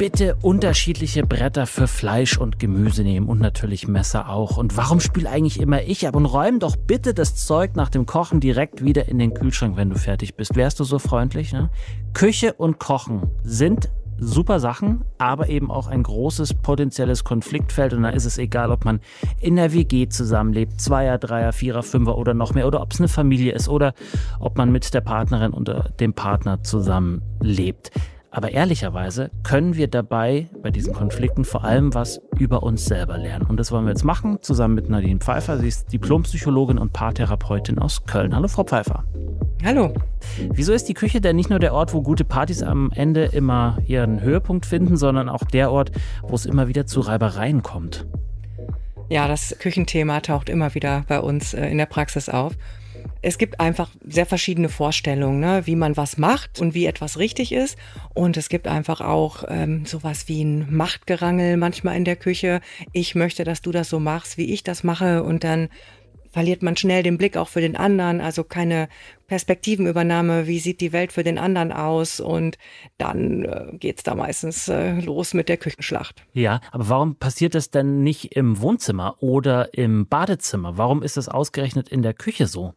bitte 0.00 0.36
unterschiedliche 0.40 1.26
Bretter 1.26 1.66
für 1.66 1.86
Fleisch 1.86 2.38
und 2.38 2.58
Gemüse 2.58 3.02
nehmen 3.02 3.28
und 3.28 3.38
natürlich 3.38 3.86
Messer 3.86 4.30
auch. 4.30 4.56
Und 4.56 4.78
warum 4.78 4.98
spül 4.98 5.26
eigentlich 5.26 5.60
immer 5.60 5.82
ich 5.82 6.08
ab? 6.08 6.16
Und 6.16 6.24
räum 6.24 6.58
doch 6.58 6.76
bitte 6.76 7.12
das 7.12 7.36
Zeug 7.36 7.76
nach 7.76 7.90
dem 7.90 8.06
Kochen 8.06 8.40
direkt 8.40 8.82
wieder 8.82 9.08
in 9.08 9.18
den 9.18 9.34
Kühlschrank, 9.34 9.76
wenn 9.76 9.90
du 9.90 9.98
fertig 9.98 10.36
bist. 10.36 10.56
Wärst 10.56 10.80
du 10.80 10.84
so 10.84 10.98
freundlich? 10.98 11.52
Ne? 11.52 11.68
Küche 12.14 12.54
und 12.54 12.78
Kochen 12.78 13.28
sind 13.42 13.90
super 14.20 14.60
Sachen, 14.60 15.04
aber 15.18 15.48
eben 15.48 15.70
auch 15.70 15.88
ein 15.88 16.02
großes 16.02 16.54
potenzielles 16.54 17.24
Konfliktfeld. 17.24 17.92
Und 17.94 18.02
da 18.02 18.10
ist 18.10 18.26
es 18.26 18.38
egal, 18.38 18.70
ob 18.70 18.84
man 18.84 19.00
in 19.40 19.56
der 19.56 19.72
WG 19.72 20.08
zusammenlebt, 20.08 20.80
Zweier, 20.80 21.18
Dreier, 21.18 21.52
Vierer, 21.52 21.82
Fünfer 21.82 22.16
oder 22.16 22.34
noch 22.34 22.54
mehr, 22.54 22.66
oder 22.66 22.80
ob 22.82 22.92
es 22.92 23.00
eine 23.00 23.08
Familie 23.08 23.52
ist 23.52 23.68
oder 23.68 23.94
ob 24.38 24.56
man 24.56 24.70
mit 24.70 24.92
der 24.92 25.00
Partnerin 25.00 25.52
oder 25.52 25.90
dem 25.98 26.14
Partner 26.14 26.62
zusammenlebt. 26.62 27.90
Aber 28.32 28.52
ehrlicherweise 28.52 29.30
können 29.42 29.74
wir 29.74 29.88
dabei 29.88 30.48
bei 30.62 30.70
diesen 30.70 30.94
Konflikten 30.94 31.44
vor 31.44 31.64
allem 31.64 31.94
was 31.94 32.20
über 32.38 32.62
uns 32.62 32.84
selber 32.84 33.18
lernen. 33.18 33.46
Und 33.46 33.56
das 33.56 33.72
wollen 33.72 33.86
wir 33.86 33.90
jetzt 33.90 34.04
machen, 34.04 34.38
zusammen 34.40 34.74
mit 34.74 34.88
Nadine 34.88 35.18
Pfeiffer. 35.18 35.58
Sie 35.58 35.66
ist 35.66 35.92
Diplompsychologin 35.92 36.78
und 36.78 36.92
Paartherapeutin 36.92 37.80
aus 37.80 38.06
Köln. 38.06 38.34
Hallo, 38.34 38.46
Frau 38.46 38.62
Pfeiffer. 38.62 39.04
Hallo. 39.64 39.92
Wieso 40.52 40.72
ist 40.72 40.84
die 40.84 40.94
Küche 40.94 41.20
denn 41.20 41.34
nicht 41.34 41.50
nur 41.50 41.58
der 41.58 41.74
Ort, 41.74 41.92
wo 41.92 42.02
gute 42.02 42.24
Partys 42.24 42.62
am 42.62 42.92
Ende 42.94 43.24
immer 43.24 43.78
ihren 43.86 44.20
Höhepunkt 44.20 44.64
finden, 44.64 44.96
sondern 44.96 45.28
auch 45.28 45.42
der 45.42 45.72
Ort, 45.72 45.90
wo 46.22 46.36
es 46.36 46.46
immer 46.46 46.68
wieder 46.68 46.86
zu 46.86 47.00
Reibereien 47.00 47.64
kommt? 47.64 48.06
Ja, 49.08 49.26
das 49.26 49.56
Küchenthema 49.58 50.20
taucht 50.20 50.48
immer 50.48 50.72
wieder 50.76 51.04
bei 51.08 51.18
uns 51.18 51.52
äh, 51.52 51.66
in 51.66 51.78
der 51.78 51.86
Praxis 51.86 52.28
auf 52.28 52.54
es 53.22 53.38
gibt 53.38 53.60
einfach 53.60 53.90
sehr 54.06 54.26
verschiedene 54.26 54.68
Vorstellungen, 54.68 55.40
ne, 55.40 55.62
wie 55.66 55.76
man 55.76 55.96
was 55.96 56.16
macht 56.16 56.60
und 56.60 56.74
wie 56.74 56.86
etwas 56.86 57.18
richtig 57.18 57.52
ist. 57.52 57.76
Und 58.14 58.36
es 58.36 58.48
gibt 58.48 58.66
einfach 58.66 59.00
auch 59.00 59.44
ähm, 59.48 59.84
sowas 59.84 60.28
wie 60.28 60.42
ein 60.42 60.74
Machtgerangel 60.74 61.56
manchmal 61.56 61.96
in 61.96 62.04
der 62.04 62.16
Küche. 62.16 62.60
Ich 62.92 63.14
möchte, 63.14 63.44
dass 63.44 63.60
du 63.60 63.72
das 63.72 63.90
so 63.90 64.00
machst, 64.00 64.38
wie 64.38 64.52
ich 64.52 64.62
das 64.62 64.84
mache. 64.84 65.22
Und 65.22 65.44
dann 65.44 65.68
verliert 66.30 66.62
man 66.62 66.76
schnell 66.76 67.02
den 67.02 67.18
Blick 67.18 67.36
auch 67.36 67.48
für 67.48 67.60
den 67.60 67.76
anderen, 67.76 68.20
also 68.20 68.44
keine 68.44 68.88
Perspektivenübernahme, 69.26 70.46
wie 70.46 70.60
sieht 70.60 70.80
die 70.80 70.92
Welt 70.92 71.12
für 71.12 71.24
den 71.24 71.38
anderen 71.38 71.72
aus 71.72 72.20
und 72.20 72.56
dann 72.98 73.44
äh, 73.44 73.76
geht's 73.76 74.02
da 74.02 74.14
meistens 74.14 74.68
äh, 74.68 75.00
los 75.00 75.34
mit 75.34 75.48
der 75.48 75.56
Küchenschlacht. 75.56 76.24
Ja, 76.32 76.60
aber 76.70 76.88
warum 76.88 77.16
passiert 77.16 77.54
das 77.54 77.70
denn 77.70 78.02
nicht 78.02 78.36
im 78.36 78.60
Wohnzimmer 78.60 79.16
oder 79.20 79.74
im 79.74 80.06
Badezimmer? 80.06 80.78
Warum 80.78 81.02
ist 81.02 81.16
das 81.16 81.28
ausgerechnet 81.28 81.88
in 81.88 82.02
der 82.02 82.14
Küche 82.14 82.46
so? 82.46 82.74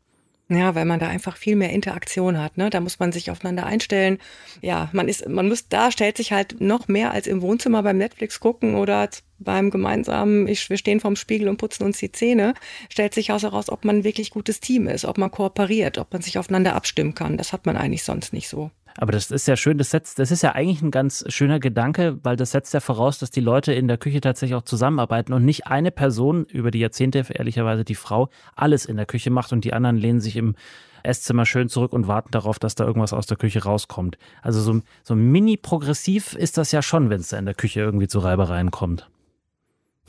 Ja, 0.49 0.75
weil 0.75 0.85
man 0.85 0.99
da 0.99 1.07
einfach 1.07 1.37
viel 1.37 1.55
mehr 1.55 1.69
Interaktion 1.69 2.37
hat. 2.37 2.57
Ne? 2.57 2.69
Da 2.69 2.81
muss 2.81 2.99
man 2.99 3.11
sich 3.13 3.31
aufeinander 3.31 3.65
einstellen. 3.65 4.19
Ja, 4.61 4.89
man 4.91 5.07
ist, 5.07 5.27
man 5.27 5.47
muss, 5.47 5.69
da 5.69 5.89
stellt 5.89 6.17
sich 6.17 6.33
halt 6.33 6.59
noch 6.59 6.87
mehr 6.89 7.11
als 7.11 7.27
im 7.27 7.41
Wohnzimmer 7.41 7.81
beim 7.81 7.97
Netflix 7.97 8.39
gucken 8.41 8.75
oder 8.75 9.09
beim 9.39 9.71
gemeinsamen, 9.71 10.47
ich, 10.47 10.69
wir 10.69 10.77
stehen 10.77 10.99
vorm 10.99 11.15
Spiegel 11.15 11.47
und 11.47 11.57
putzen 11.57 11.83
uns 11.83 11.97
die 11.97 12.11
Zähne, 12.11 12.53
stellt 12.89 13.13
sich 13.13 13.29
heraus, 13.29 13.69
ob 13.69 13.85
man 13.85 13.97
ein 13.97 14.03
wirklich 14.03 14.31
gutes 14.31 14.59
Team 14.59 14.87
ist, 14.87 15.05
ob 15.05 15.17
man 15.17 15.31
kooperiert, 15.31 15.97
ob 15.97 16.11
man 16.11 16.21
sich 16.21 16.37
aufeinander 16.37 16.75
abstimmen 16.75 17.15
kann. 17.15 17.37
Das 17.37 17.53
hat 17.53 17.65
man 17.65 17.77
eigentlich 17.77 18.03
sonst 18.03 18.33
nicht 18.33 18.49
so. 18.49 18.69
Aber 18.97 19.11
das 19.11 19.31
ist 19.31 19.47
ja 19.47 19.55
schön, 19.55 19.77
das 19.77 19.91
setzt, 19.91 20.19
das 20.19 20.31
ist 20.31 20.43
ja 20.43 20.53
eigentlich 20.53 20.81
ein 20.81 20.91
ganz 20.91 21.25
schöner 21.27 21.59
Gedanke, 21.59 22.19
weil 22.23 22.35
das 22.35 22.51
setzt 22.51 22.73
ja 22.73 22.79
voraus, 22.79 23.19
dass 23.19 23.31
die 23.31 23.41
Leute 23.41 23.73
in 23.73 23.87
der 23.87 23.97
Küche 23.97 24.21
tatsächlich 24.21 24.55
auch 24.55 24.63
zusammenarbeiten 24.63 25.33
und 25.33 25.45
nicht 25.45 25.67
eine 25.67 25.91
Person 25.91 26.45
über 26.45 26.71
die 26.71 26.79
Jahrzehnte, 26.79 27.25
ehrlicherweise 27.29 27.83
die 27.83 27.95
Frau, 27.95 28.29
alles 28.55 28.85
in 28.85 28.97
der 28.97 29.05
Küche 29.05 29.31
macht 29.31 29.51
und 29.51 29.63
die 29.65 29.73
anderen 29.73 29.97
lehnen 29.97 30.21
sich 30.21 30.35
im 30.35 30.55
Esszimmer 31.03 31.45
schön 31.45 31.69
zurück 31.69 31.93
und 31.93 32.07
warten 32.07 32.31
darauf, 32.31 32.59
dass 32.59 32.75
da 32.75 32.85
irgendwas 32.85 33.13
aus 33.13 33.25
der 33.25 33.37
Küche 33.37 33.63
rauskommt. 33.63 34.17
Also 34.41 34.61
so, 34.61 34.81
so 35.03 35.15
mini-progressiv 35.15 36.33
ist 36.33 36.57
das 36.57 36.71
ja 36.71 36.81
schon, 36.81 37.09
wenn 37.09 37.19
es 37.19 37.29
da 37.29 37.37
in 37.37 37.45
der 37.45 37.55
Küche 37.55 37.81
irgendwie 37.81 38.07
zu 38.07 38.19
Reibereien 38.19 38.71
kommt. 38.71 39.09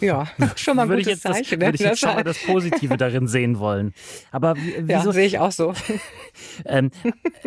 Ja, 0.01 0.27
schon 0.57 0.77
mal 0.77 0.83
ein 0.83 0.97
gutes 0.97 1.21
das, 1.21 1.33
Zeichen. 1.33 1.59
Ne? 1.59 1.67
Würde 1.67 1.77
ich 1.77 1.83
jetzt 1.83 2.01
schon 2.01 2.15
mal 2.15 2.25
das 2.25 2.39
Positive 2.39 2.97
darin 2.97 3.27
sehen 3.27 3.59
wollen. 3.59 3.95
Aber 4.31 4.55
wieso? 4.79 5.09
Ja, 5.09 5.13
sehe 5.13 5.27
ich 5.27 5.39
auch 5.39 5.53
so. 5.53 5.75
ähm, 6.65 6.91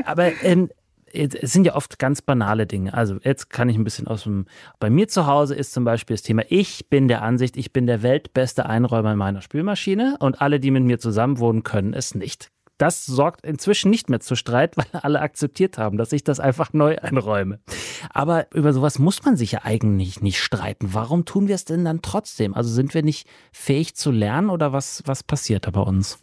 aber 0.05 0.31
ähm, 0.43 0.69
es 1.13 1.51
sind 1.51 1.65
ja 1.65 1.75
oft 1.75 1.99
ganz 1.99 2.21
banale 2.21 2.67
Dinge. 2.67 2.93
Also 2.93 3.17
jetzt 3.23 3.49
kann 3.49 3.69
ich 3.69 3.77
ein 3.77 3.83
bisschen 3.83 4.07
aus 4.07 4.23
dem. 4.23 4.45
Bei 4.79 4.89
mir 4.89 5.07
zu 5.07 5.27
Hause 5.27 5.55
ist 5.55 5.73
zum 5.73 5.83
Beispiel 5.83 6.15
das 6.15 6.23
Thema, 6.23 6.43
ich 6.49 6.89
bin 6.89 7.07
der 7.07 7.21
Ansicht, 7.21 7.57
ich 7.57 7.73
bin 7.73 7.87
der 7.87 8.03
weltbeste 8.03 8.65
Einräumer 8.65 9.13
in 9.13 9.17
meiner 9.17 9.41
Spülmaschine 9.41 10.17
und 10.19 10.41
alle, 10.41 10.59
die 10.59 10.71
mit 10.71 10.83
mir 10.83 10.99
zusammen 10.99 11.39
wohnen, 11.39 11.63
können 11.63 11.93
es 11.93 12.15
nicht. 12.15 12.51
Das 12.77 13.05
sorgt 13.05 13.43
inzwischen 13.43 13.89
nicht 13.89 14.09
mehr 14.09 14.19
zu 14.19 14.35
Streit, 14.35 14.77
weil 14.77 14.85
alle 15.01 15.21
akzeptiert 15.21 15.77
haben, 15.77 15.97
dass 15.97 16.11
ich 16.11 16.23
das 16.23 16.39
einfach 16.39 16.73
neu 16.73 16.97
einräume. 16.97 17.59
Aber 18.11 18.47
über 18.53 18.73
sowas 18.73 18.99
muss 18.99 19.23
man 19.23 19.35
sich 19.35 19.53
ja 19.53 19.61
eigentlich 19.63 20.21
nicht 20.21 20.39
streiten. 20.39 20.93
Warum 20.93 21.25
tun 21.25 21.47
wir 21.47 21.55
es 21.55 21.65
denn 21.65 21.85
dann 21.85 22.01
trotzdem? 22.01 22.53
Also 22.53 22.69
sind 22.69 22.93
wir 22.93 23.03
nicht 23.03 23.27
fähig 23.51 23.95
zu 23.95 24.11
lernen 24.11 24.49
oder 24.49 24.73
was, 24.73 25.03
was 25.05 25.23
passiert 25.23 25.65
da 25.65 25.71
bei 25.71 25.81
uns? 25.81 26.19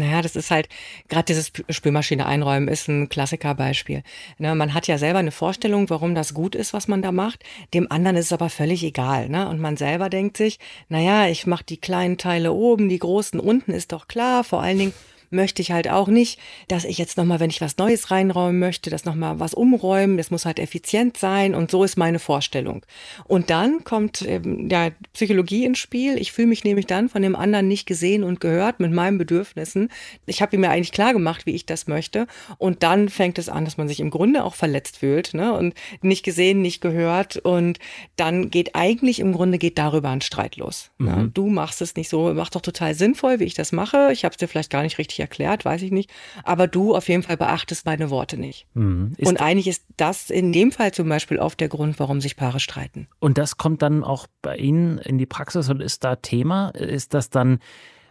Naja, 0.00 0.22
das 0.22 0.34
ist 0.34 0.50
halt, 0.50 0.68
gerade 1.08 1.26
dieses 1.26 1.52
Spülmaschine 1.68 2.26
einräumen 2.26 2.68
ist 2.68 2.88
ein 2.88 3.08
Klassikerbeispiel. 3.08 4.02
Ne, 4.38 4.54
man 4.54 4.74
hat 4.74 4.86
ja 4.86 4.98
selber 4.98 5.18
eine 5.18 5.30
Vorstellung, 5.30 5.88
warum 5.90 6.14
das 6.14 6.34
gut 6.34 6.54
ist, 6.54 6.72
was 6.72 6.88
man 6.88 7.02
da 7.02 7.12
macht. 7.12 7.44
Dem 7.74 7.90
anderen 7.92 8.16
ist 8.16 8.26
es 8.26 8.32
aber 8.32 8.50
völlig 8.50 8.82
egal. 8.82 9.28
Ne? 9.28 9.48
Und 9.48 9.60
man 9.60 9.76
selber 9.76 10.08
denkt 10.08 10.36
sich, 10.36 10.58
naja, 10.88 11.28
ich 11.28 11.46
mache 11.46 11.64
die 11.64 11.76
kleinen 11.76 12.18
Teile 12.18 12.52
oben, 12.52 12.88
die 12.88 12.98
großen 12.98 13.38
unten, 13.38 13.72
ist 13.72 13.92
doch 13.92 14.08
klar. 14.08 14.42
Vor 14.42 14.62
allen 14.62 14.78
Dingen 14.78 14.94
möchte 15.30 15.62
ich 15.62 15.72
halt 15.72 15.88
auch 15.88 16.08
nicht, 16.08 16.38
dass 16.68 16.84
ich 16.84 16.98
jetzt 16.98 17.16
nochmal, 17.16 17.40
wenn 17.40 17.50
ich 17.50 17.60
was 17.60 17.78
Neues 17.78 18.10
reinräumen 18.10 18.58
möchte, 18.58 18.90
das 18.90 19.04
nochmal 19.04 19.40
was 19.40 19.54
umräumen, 19.54 20.16
das 20.16 20.30
muss 20.30 20.44
halt 20.44 20.58
effizient 20.58 21.16
sein 21.16 21.54
und 21.54 21.70
so 21.70 21.84
ist 21.84 21.96
meine 21.96 22.18
Vorstellung. 22.18 22.84
Und 23.24 23.50
dann 23.50 23.84
kommt 23.84 24.22
ähm, 24.22 24.68
ja 24.68 24.90
Psychologie 25.12 25.64
ins 25.64 25.78
Spiel. 25.78 26.18
Ich 26.18 26.32
fühle 26.32 26.48
mich 26.48 26.64
nämlich 26.64 26.86
dann 26.86 27.08
von 27.08 27.22
dem 27.22 27.36
anderen 27.36 27.68
nicht 27.68 27.86
gesehen 27.86 28.24
und 28.24 28.40
gehört 28.40 28.80
mit 28.80 28.92
meinen 28.92 29.18
Bedürfnissen. 29.18 29.88
Ich 30.26 30.42
habe 30.42 30.56
ihm 30.56 30.64
ja 30.64 30.70
eigentlich 30.70 30.92
klar 30.92 31.12
gemacht, 31.12 31.46
wie 31.46 31.54
ich 31.54 31.66
das 31.66 31.86
möchte. 31.86 32.26
Und 32.58 32.82
dann 32.82 33.08
fängt 33.08 33.38
es 33.38 33.48
an, 33.48 33.64
dass 33.64 33.76
man 33.76 33.88
sich 33.88 34.00
im 34.00 34.10
Grunde 34.10 34.44
auch 34.44 34.54
verletzt 34.54 34.98
fühlt 34.98 35.34
ne? 35.34 35.52
und 35.52 35.74
nicht 36.02 36.24
gesehen, 36.24 36.60
nicht 36.60 36.80
gehört. 36.80 37.36
Und 37.36 37.78
dann 38.16 38.50
geht 38.50 38.74
eigentlich 38.74 39.20
im 39.20 39.32
Grunde 39.32 39.58
geht 39.58 39.78
darüber 39.78 40.10
ein 40.10 40.20
Streit 40.20 40.56
los. 40.56 40.90
Mhm. 40.98 41.06
Ne? 41.06 41.30
Du 41.32 41.48
machst 41.48 41.80
es 41.82 41.94
nicht 41.94 42.08
so, 42.08 42.34
macht 42.34 42.56
doch 42.56 42.60
total 42.60 42.94
sinnvoll, 42.94 43.38
wie 43.38 43.44
ich 43.44 43.54
das 43.54 43.72
mache. 43.72 44.10
Ich 44.12 44.24
habe 44.24 44.32
es 44.32 44.38
dir 44.38 44.48
vielleicht 44.48 44.70
gar 44.70 44.82
nicht 44.82 44.98
richtig 44.98 45.19
erklärt, 45.20 45.64
weiß 45.64 45.82
ich 45.82 45.90
nicht. 45.90 46.10
Aber 46.44 46.66
du 46.66 46.94
auf 46.94 47.08
jeden 47.08 47.22
Fall 47.22 47.36
beachtest 47.36 47.86
meine 47.86 48.10
Worte 48.10 48.36
nicht. 48.36 48.66
Mhm. 48.74 49.14
Und 49.18 49.40
eigentlich 49.40 49.68
ist 49.68 49.84
das 49.96 50.30
in 50.30 50.52
dem 50.52 50.72
Fall 50.72 50.92
zum 50.92 51.08
Beispiel 51.08 51.38
oft 51.38 51.60
der 51.60 51.68
Grund, 51.68 51.98
warum 51.98 52.20
sich 52.20 52.36
Paare 52.36 52.60
streiten. 52.60 53.08
Und 53.18 53.38
das 53.38 53.56
kommt 53.56 53.82
dann 53.82 54.02
auch 54.02 54.26
bei 54.42 54.56
Ihnen 54.56 54.98
in 54.98 55.18
die 55.18 55.26
Praxis 55.26 55.68
und 55.68 55.80
ist 55.80 56.04
da 56.04 56.16
Thema? 56.16 56.70
Ist 56.70 57.14
das 57.14 57.30
dann 57.30 57.58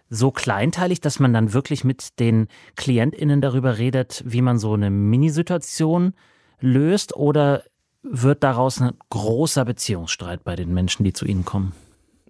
so 0.09 0.31
kleinteilig, 0.31 1.01
dass 1.01 1.19
man 1.19 1.33
dann 1.33 1.53
wirklich 1.53 1.83
mit 1.83 2.19
den 2.19 2.47
KlientInnen 2.75 3.41
darüber 3.41 3.77
redet, 3.77 4.23
wie 4.25 4.41
man 4.41 4.57
so 4.57 4.73
eine 4.73 4.89
Minisituation 4.89 6.13
löst? 6.59 7.15
Oder 7.15 7.63
wird 8.01 8.43
daraus 8.43 8.81
ein 8.81 8.91
großer 9.09 9.65
Beziehungsstreit 9.65 10.43
bei 10.43 10.55
den 10.55 10.73
Menschen, 10.73 11.03
die 11.03 11.13
zu 11.13 11.25
Ihnen 11.25 11.45
kommen? 11.45 11.73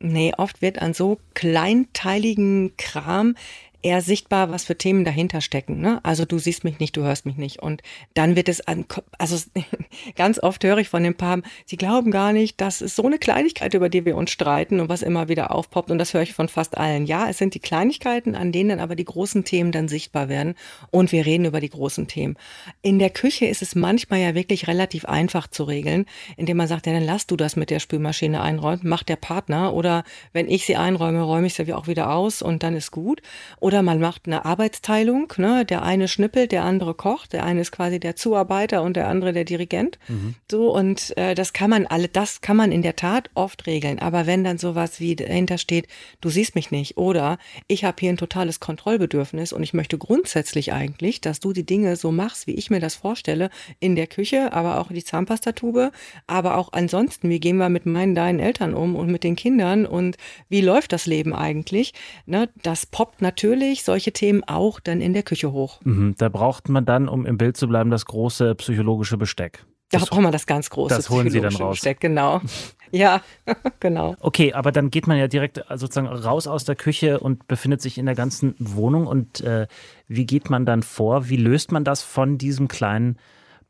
Nee, 0.01 0.33
oft 0.37 0.61
wird 0.61 0.81
an 0.81 0.93
so 0.93 1.19
kleinteiligen 1.33 2.75
Kram 2.77 3.35
eher 3.81 4.01
sichtbar, 4.01 4.51
was 4.51 4.65
für 4.65 4.77
Themen 4.77 5.05
dahinter 5.05 5.41
stecken. 5.41 5.79
Ne? 5.79 5.99
Also 6.03 6.25
du 6.25 6.37
siehst 6.37 6.63
mich 6.63 6.79
nicht, 6.79 6.97
du 6.97 7.03
hörst 7.03 7.25
mich 7.25 7.37
nicht. 7.37 7.59
Und 7.59 7.81
dann 8.13 8.35
wird 8.35 8.49
es 8.49 8.61
an, 8.61 8.85
also 9.17 9.37
ganz 10.15 10.39
oft 10.39 10.63
höre 10.63 10.79
ich 10.79 10.89
von 10.89 11.03
den 11.03 11.15
Paaren, 11.15 11.43
sie 11.65 11.77
glauben 11.77 12.11
gar 12.11 12.33
nicht, 12.33 12.59
dass 12.59 12.81
es 12.81 12.95
so 12.95 13.05
eine 13.05 13.19
Kleinigkeit, 13.19 13.73
über 13.73 13.87
die 13.87 14.03
wir 14.03 14.17
uns 14.17 14.31
streiten 14.31 14.79
und 14.81 14.89
was 14.89 15.01
immer 15.01 15.29
wieder 15.29 15.51
aufpoppt. 15.51 15.91
Und 15.91 15.97
das 15.97 16.13
höre 16.13 16.23
ich 16.23 16.33
von 16.33 16.49
fast 16.49 16.77
allen. 16.77 17.05
Ja, 17.05 17.29
es 17.29 17.37
sind 17.37 17.53
die 17.53 17.59
Kleinigkeiten, 17.59 18.35
an 18.35 18.51
denen 18.51 18.69
dann 18.69 18.79
aber 18.81 18.95
die 18.95 19.05
großen 19.05 19.45
Themen 19.45 19.71
dann 19.71 19.87
sichtbar 19.87 20.27
werden. 20.27 20.55
Und 20.91 21.13
wir 21.13 21.25
reden 21.25 21.45
über 21.45 21.61
die 21.61 21.69
großen 21.69 22.07
Themen. 22.07 22.35
In 22.81 22.99
der 22.99 23.09
Küche 23.09 23.45
ist 23.45 23.61
es 23.61 23.75
manchmal 23.75 24.19
ja 24.19 24.35
wirklich 24.35 24.67
relativ 24.67 25.05
einfach 25.05 25.47
zu 25.47 25.63
regeln, 25.63 26.05
indem 26.35 26.57
man 26.57 26.67
sagt, 26.67 26.85
ja, 26.85 26.93
dann 26.93 27.03
lass 27.03 27.27
du 27.27 27.37
das 27.37 27.55
mit 27.55 27.69
der 27.69 27.79
Spülmaschine 27.79 28.41
einräumen, 28.41 28.81
macht 28.83 29.07
der 29.07 29.15
Partner. 29.15 29.73
Oder 29.73 30.03
wenn 30.33 30.49
ich 30.49 30.65
sie 30.65 30.75
einräume, 30.75 31.21
räume 31.21 31.47
ich 31.47 31.53
sie 31.53 31.71
auch 31.73 31.87
wieder 31.87 32.11
aus 32.11 32.41
und 32.41 32.63
dann 32.63 32.75
ist 32.75 32.91
gut. 32.91 33.21
Und 33.59 33.68
Oder 33.69 33.83
man 33.83 33.99
macht 33.99 34.23
eine 34.25 34.45
Arbeitsteilung, 34.45 35.31
ne? 35.37 35.63
der 35.63 35.83
eine 35.83 36.07
schnippelt, 36.07 36.51
der 36.51 36.63
andere 36.63 36.95
kocht, 36.95 37.33
der 37.33 37.43
eine 37.43 37.61
ist 37.61 37.71
quasi 37.71 37.99
der 37.99 38.15
Zuarbeiter 38.15 38.81
und 38.81 38.95
der 38.95 39.07
andere 39.07 39.31
der 39.31 39.43
Dirigent. 39.43 39.99
Mhm. 40.07 40.33
So 40.49 40.75
und 40.75 41.15
äh, 41.19 41.35
das 41.35 41.53
kann 41.53 41.69
man 41.69 41.85
alle, 41.85 42.07
das 42.07 42.41
kann 42.41 42.57
man 42.57 42.71
in 42.71 42.81
der 42.81 42.95
Tat 42.95 43.29
oft 43.35 43.67
regeln. 43.67 43.99
Aber 43.99 44.25
wenn 44.25 44.43
dann 44.43 44.57
sowas 44.57 44.99
wie 44.99 45.15
dahinter 45.15 45.59
steht, 45.59 45.87
du 46.19 46.31
siehst 46.31 46.55
mich 46.55 46.71
nicht 46.71 46.97
oder 46.97 47.37
ich 47.67 47.83
habe 47.83 47.97
hier 47.99 48.09
ein 48.09 48.17
totales 48.17 48.59
Kontrollbedürfnis 48.59 49.53
und 49.53 49.61
ich 49.61 49.75
möchte 49.75 49.99
grundsätzlich 49.99 50.73
eigentlich, 50.73 51.21
dass 51.21 51.39
du 51.39 51.53
die 51.53 51.63
Dinge 51.63 51.95
so 51.95 52.11
machst, 52.11 52.47
wie 52.47 52.55
ich 52.55 52.71
mir 52.71 52.79
das 52.79 52.95
vorstelle, 52.95 53.51
in 53.79 53.95
der 53.95 54.07
Küche, 54.07 54.51
aber 54.51 54.79
auch 54.79 54.87
die 54.87 55.03
Zahnpastatube, 55.03 55.91
aber 56.25 56.57
auch 56.57 56.73
ansonsten, 56.73 57.29
wie 57.29 57.39
gehen 57.39 57.57
wir 57.57 57.69
mit 57.69 57.85
meinen, 57.85 58.15
deinen 58.15 58.39
Eltern 58.39 58.73
um 58.73 58.95
und 58.95 59.11
mit 59.11 59.23
den 59.23 59.35
Kindern 59.35 59.85
und 59.85 60.17
wie 60.49 60.61
läuft 60.61 60.91
das 60.91 61.05
Leben 61.05 61.35
eigentlich? 61.35 61.93
Ne, 62.25 62.49
das 62.63 62.87
poppt 62.87 63.21
natürlich 63.21 63.58
solche 63.83 64.11
Themen 64.11 64.43
auch 64.45 64.79
dann 64.79 65.01
in 65.01 65.13
der 65.13 65.23
Küche 65.23 65.51
hoch. 65.51 65.79
Mhm, 65.83 66.15
da 66.17 66.29
braucht 66.29 66.69
man 66.69 66.85
dann, 66.85 67.07
um 67.07 67.25
im 67.25 67.37
Bild 67.37 67.57
zu 67.57 67.67
bleiben, 67.67 67.89
das 67.89 68.05
große 68.05 68.55
psychologische 68.55 69.17
Besteck. 69.17 69.65
Da 69.91 69.99
braucht 69.99 70.21
man 70.21 70.31
das 70.31 70.45
ganz 70.45 70.69
große. 70.69 70.95
Das 70.95 71.09
holen 71.09 71.29
Sie 71.29 71.41
dann 71.41 71.55
raus. 71.55 71.77
Besteck, 71.77 71.99
genau. 71.99 72.41
Ja, 72.91 73.21
genau. 73.79 74.15
Okay, 74.19 74.53
aber 74.53 74.71
dann 74.71 74.89
geht 74.89 75.05
man 75.05 75.17
ja 75.19 75.27
direkt 75.27 75.59
äh, 75.59 75.77
sozusagen 75.77 76.07
raus 76.07 76.47
aus 76.47 76.65
der 76.65 76.75
Küche 76.75 77.19
und 77.19 77.47
befindet 77.47 77.81
sich 77.83 77.99
in 77.99 78.07
der 78.07 78.15
ganzen 78.15 78.55
Wohnung. 78.57 79.05
Und 79.05 79.41
äh, 79.41 79.67
wie 80.07 80.25
geht 80.25 80.49
man 80.49 80.65
dann 80.65 80.81
vor? 80.81 81.29
Wie 81.29 81.37
löst 81.37 81.71
man 81.71 81.83
das 81.83 82.01
von 82.01 82.39
diesem 82.39 82.67
kleinen 82.67 83.17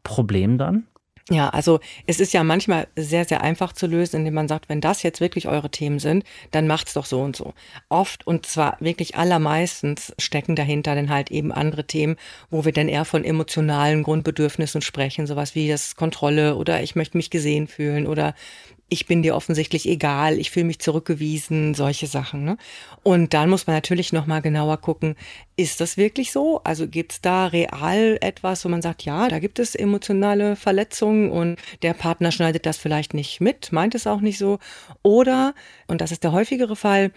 Problem 0.03 0.57
dann? 0.57 0.87
Ja, 1.31 1.49
also 1.49 1.79
es 2.07 2.19
ist 2.19 2.33
ja 2.33 2.43
manchmal 2.43 2.87
sehr, 2.95 3.23
sehr 3.23 3.41
einfach 3.41 3.73
zu 3.73 3.85
lösen, 3.85 4.15
indem 4.17 4.33
man 4.33 4.47
sagt, 4.47 4.67
wenn 4.67 4.81
das 4.81 5.03
jetzt 5.03 5.21
wirklich 5.21 5.47
eure 5.47 5.69
Themen 5.69 5.99
sind, 5.99 6.23
dann 6.49 6.65
macht's 6.65 6.93
doch 6.93 7.05
so 7.05 7.21
und 7.21 7.35
so. 7.35 7.53
Oft 7.87 8.25
und 8.25 8.47
zwar 8.47 8.77
wirklich 8.79 9.15
allermeistens 9.15 10.11
stecken 10.17 10.55
dahinter 10.55 10.95
dann 10.95 11.11
halt 11.11 11.29
eben 11.29 11.51
andere 11.51 11.85
Themen, 11.85 12.15
wo 12.49 12.65
wir 12.65 12.71
dann 12.71 12.89
eher 12.89 13.05
von 13.05 13.23
emotionalen 13.23 14.01
Grundbedürfnissen 14.01 14.81
sprechen, 14.81 15.27
sowas 15.27 15.53
wie 15.53 15.67
das 15.67 15.95
Kontrolle 15.95 16.55
oder 16.55 16.81
ich 16.81 16.95
möchte 16.95 17.15
mich 17.17 17.29
gesehen 17.29 17.67
fühlen 17.67 18.07
oder 18.07 18.33
ich 18.89 19.05
bin 19.05 19.21
dir 19.21 19.35
offensichtlich 19.35 19.87
egal, 19.87 20.37
ich 20.39 20.51
fühle 20.51 20.65
mich 20.65 20.79
zurückgewiesen, 20.79 21.73
solche 21.75 22.07
Sachen. 22.07 22.43
Ne? 22.43 22.57
Und 23.03 23.33
dann 23.33 23.49
muss 23.49 23.67
man 23.67 23.75
natürlich 23.75 24.11
nochmal 24.11 24.41
genauer 24.41 24.77
gucken, 24.77 25.15
ist 25.55 25.79
das 25.79 25.97
wirklich 25.97 26.31
so? 26.31 26.61
Also 26.63 26.87
gibt 26.87 27.13
es 27.13 27.21
da 27.21 27.47
real 27.47 28.17
etwas, 28.21 28.65
wo 28.65 28.69
man 28.69 28.81
sagt, 28.81 29.03
ja, 29.03 29.27
da 29.27 29.39
gibt 29.39 29.59
es 29.59 29.75
emotionale 29.75 30.55
Verletzungen 30.55 31.29
und 31.31 31.57
der 31.81 31.93
Partner 31.93 32.31
schneidet 32.31 32.65
das 32.65 32.77
vielleicht 32.77 33.13
nicht 33.13 33.41
mit, 33.41 33.71
meint 33.71 33.95
es 33.95 34.07
auch 34.07 34.21
nicht 34.21 34.37
so. 34.37 34.59
Oder, 35.03 35.53
und 35.87 36.01
das 36.01 36.11
ist 36.11 36.23
der 36.23 36.31
häufigere 36.31 36.75
Fall, 36.75 37.11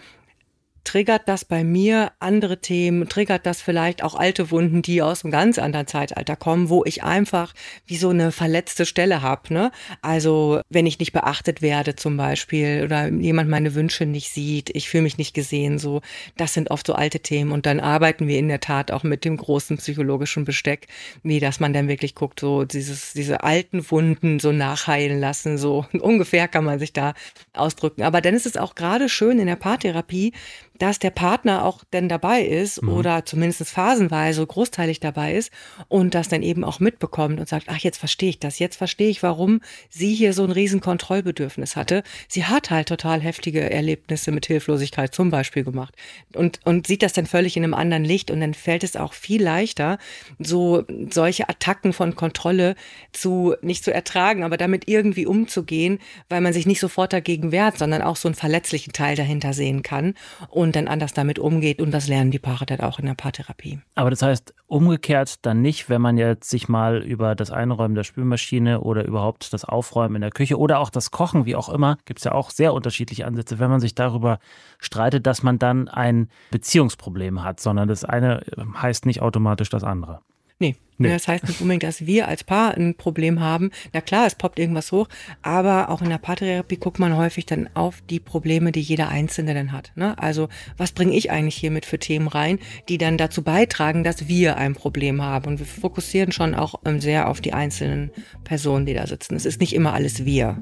triggert 0.83 1.27
das 1.27 1.45
bei 1.45 1.63
mir 1.63 2.11
andere 2.19 2.59
Themen, 2.59 3.07
triggert 3.07 3.45
das 3.45 3.61
vielleicht 3.61 4.03
auch 4.03 4.15
alte 4.15 4.51
Wunden, 4.51 4.81
die 4.81 5.01
aus 5.01 5.23
einem 5.23 5.31
ganz 5.31 5.57
anderen 5.57 5.87
Zeitalter 5.87 6.35
kommen, 6.35 6.69
wo 6.69 6.83
ich 6.85 7.03
einfach 7.03 7.53
wie 7.85 7.95
so 7.95 8.09
eine 8.09 8.31
verletzte 8.31 8.85
Stelle 8.85 9.21
habe. 9.21 9.53
Ne? 9.53 9.71
Also 10.01 10.61
wenn 10.69 10.85
ich 10.85 10.99
nicht 10.99 11.13
beachtet 11.13 11.61
werde 11.61 11.95
zum 11.95 12.17
Beispiel 12.17 12.81
oder 12.83 13.07
jemand 13.07 13.49
meine 13.49 13.75
Wünsche 13.75 14.05
nicht 14.05 14.31
sieht, 14.31 14.69
ich 14.75 14.89
fühle 14.89 15.03
mich 15.03 15.17
nicht 15.17 15.33
gesehen, 15.33 15.79
so 15.79 16.01
das 16.37 16.53
sind 16.53 16.71
oft 16.71 16.85
so 16.85 16.93
alte 16.93 17.19
Themen 17.19 17.51
und 17.51 17.65
dann 17.65 17.79
arbeiten 17.79 18.27
wir 18.27 18.37
in 18.37 18.47
der 18.47 18.59
Tat 18.59 18.91
auch 18.91 19.03
mit 19.03 19.25
dem 19.25 19.37
großen 19.37 19.77
psychologischen 19.77 20.45
Besteck, 20.45 20.87
wie 21.23 21.39
dass 21.39 21.59
man 21.59 21.73
dann 21.73 21.87
wirklich 21.87 22.15
guckt, 22.15 22.39
so 22.39 22.65
dieses, 22.65 23.13
diese 23.13 23.43
alten 23.43 23.89
Wunden 23.89 24.39
so 24.39 24.51
nachheilen 24.51 25.19
lassen, 25.19 25.57
so 25.57 25.85
ungefähr 25.93 26.47
kann 26.47 26.65
man 26.65 26.79
sich 26.79 26.93
da 26.93 27.13
ausdrücken. 27.53 28.03
Aber 28.03 28.21
dann 28.21 28.33
ist 28.33 28.45
es 28.45 28.57
auch 28.57 28.75
gerade 28.75 29.09
schön 29.09 29.39
in 29.39 29.47
der 29.47 29.55
Paartherapie, 29.55 30.33
dass 30.79 30.99
der 30.99 31.11
Partner 31.11 31.65
auch 31.65 31.83
denn 31.93 32.09
dabei 32.09 32.41
ist 32.41 32.81
mhm. 32.81 32.89
oder 32.89 33.25
zumindest 33.25 33.69
phasenweise 33.69 34.45
großteilig 34.45 34.99
dabei 34.99 35.35
ist 35.35 35.51
und 35.87 36.15
das 36.15 36.29
dann 36.29 36.41
eben 36.41 36.63
auch 36.63 36.79
mitbekommt 36.79 37.39
und 37.39 37.47
sagt, 37.47 37.67
ach, 37.69 37.77
jetzt 37.77 37.97
verstehe 37.97 38.29
ich 38.29 38.39
das, 38.39 38.59
jetzt 38.59 38.75
verstehe 38.75 39.09
ich, 39.09 39.23
warum 39.23 39.61
sie 39.89 40.13
hier 40.13 40.33
so 40.33 40.43
ein 40.43 40.51
riesen 40.51 40.81
Kontrollbedürfnis 40.81 41.75
hatte. 41.75 42.03
Sie 42.27 42.45
hat 42.45 42.71
halt 42.71 42.87
total 42.87 43.21
heftige 43.21 43.69
Erlebnisse 43.69 44.31
mit 44.31 44.45
Hilflosigkeit 44.45 45.13
zum 45.13 45.29
Beispiel 45.29 45.63
gemacht 45.63 45.95
und, 46.33 46.59
und 46.65 46.87
sieht 46.87 47.03
das 47.03 47.13
dann 47.13 47.27
völlig 47.27 47.55
in 47.55 47.63
einem 47.63 47.73
anderen 47.73 48.03
Licht 48.03 48.31
und 48.31 48.41
dann 48.41 48.53
fällt 48.53 48.83
es 48.83 48.95
auch 48.95 49.13
viel 49.13 49.43
leichter, 49.43 49.99
so 50.39 50.83
solche 51.11 51.49
Attacken 51.49 51.93
von 51.93 52.15
Kontrolle 52.15 52.75
zu, 53.11 53.55
nicht 53.61 53.83
zu 53.83 53.93
ertragen, 53.93 54.43
aber 54.43 54.57
damit 54.57 54.87
irgendwie 54.87 55.25
umzugehen, 55.25 55.99
weil 56.29 56.41
man 56.41 56.53
sich 56.53 56.65
nicht 56.65 56.79
sofort 56.79 57.13
dagegen 57.13 57.51
wehrt, 57.51 57.77
sondern 57.77 58.01
auch 58.01 58.15
so 58.15 58.27
einen 58.27 58.35
verletzlichen 58.35 58.93
Teil 58.93 59.15
dahinter 59.15 59.53
sehen 59.53 59.83
kann. 59.83 60.15
Und 60.49 60.62
und 60.63 60.75
dann 60.75 60.87
anders 60.87 61.13
damit 61.13 61.37
umgeht. 61.37 61.81
Und 61.81 61.91
das 61.91 62.07
lernen 62.07 62.31
die 62.31 62.39
Paare 62.39 62.65
dann 62.65 62.79
auch 62.79 62.99
in 62.99 63.05
der 63.05 63.13
Paartherapie. 63.13 63.79
Aber 63.95 64.09
das 64.09 64.21
heißt, 64.21 64.53
umgekehrt 64.67 65.45
dann 65.45 65.61
nicht, 65.61 65.89
wenn 65.89 66.01
man 66.01 66.17
jetzt 66.17 66.49
sich 66.49 66.67
mal 66.67 67.03
über 67.03 67.35
das 67.35 67.51
Einräumen 67.51 67.95
der 67.95 68.03
Spülmaschine 68.03 68.81
oder 68.81 69.05
überhaupt 69.05 69.53
das 69.53 69.65
Aufräumen 69.65 70.15
in 70.15 70.21
der 70.21 70.31
Küche 70.31 70.57
oder 70.57 70.79
auch 70.79 70.89
das 70.89 71.11
Kochen, 71.11 71.45
wie 71.45 71.55
auch 71.55 71.69
immer, 71.69 71.97
gibt 72.05 72.19
es 72.19 72.23
ja 72.23 72.31
auch 72.31 72.49
sehr 72.49 72.73
unterschiedliche 72.73 73.27
Ansätze, 73.27 73.59
wenn 73.59 73.69
man 73.69 73.79
sich 73.79 73.93
darüber 73.93 74.39
streitet, 74.79 75.27
dass 75.27 75.43
man 75.43 75.59
dann 75.59 75.87
ein 75.87 76.29
Beziehungsproblem 76.51 77.43
hat, 77.43 77.59
sondern 77.59 77.87
das 77.87 78.03
eine 78.03 78.43
heißt 78.81 79.05
nicht 79.05 79.21
automatisch 79.21 79.69
das 79.69 79.83
andere. 79.83 80.21
Nee. 80.63 81.07
nee. 81.07 81.13
Das 81.13 81.27
heißt 81.27 81.47
nicht 81.47 81.59
unbedingt, 81.59 81.83
dass 81.83 82.05
wir 82.05 82.27
als 82.27 82.43
Paar 82.43 82.75
ein 82.75 82.95
Problem 82.95 83.39
haben. 83.39 83.71
Na 83.91 84.01
klar, 84.01 84.25
es 84.25 84.35
poppt 84.35 84.59
irgendwas 84.59 84.91
hoch, 84.91 85.09
aber 85.41 85.89
auch 85.89 86.01
in 86.01 86.09
der 86.09 86.17
Paartherapie 86.17 86.77
guckt 86.77 86.99
man 86.99 87.17
häufig 87.17 87.45
dann 87.45 87.69
auf 87.73 88.01
die 88.09 88.19
Probleme, 88.19 88.71
die 88.71 88.81
jeder 88.81 89.09
Einzelne 89.09 89.53
dann 89.53 89.71
hat. 89.71 89.91
Ne? 89.95 90.17
Also, 90.17 90.49
was 90.77 90.91
bringe 90.91 91.15
ich 91.15 91.31
eigentlich 91.31 91.55
hier 91.55 91.71
mit 91.71 91.85
für 91.85 91.99
Themen 91.99 92.27
rein, 92.27 92.59
die 92.89 92.97
dann 92.97 93.17
dazu 93.17 93.41
beitragen, 93.41 94.03
dass 94.03 94.27
wir 94.27 94.57
ein 94.57 94.75
Problem 94.75 95.21
haben? 95.21 95.47
Und 95.47 95.59
wir 95.59 95.65
fokussieren 95.65 96.31
schon 96.31 96.55
auch 96.55 96.75
ähm, 96.85 97.01
sehr 97.01 97.27
auf 97.27 97.41
die 97.41 97.53
einzelnen 97.53 98.11
Personen, 98.43 98.85
die 98.85 98.93
da 98.93 99.07
sitzen. 99.07 99.35
Es 99.35 99.45
ist 99.45 99.59
nicht 99.59 99.73
immer 99.73 99.93
alles 99.93 100.25
wir 100.25 100.61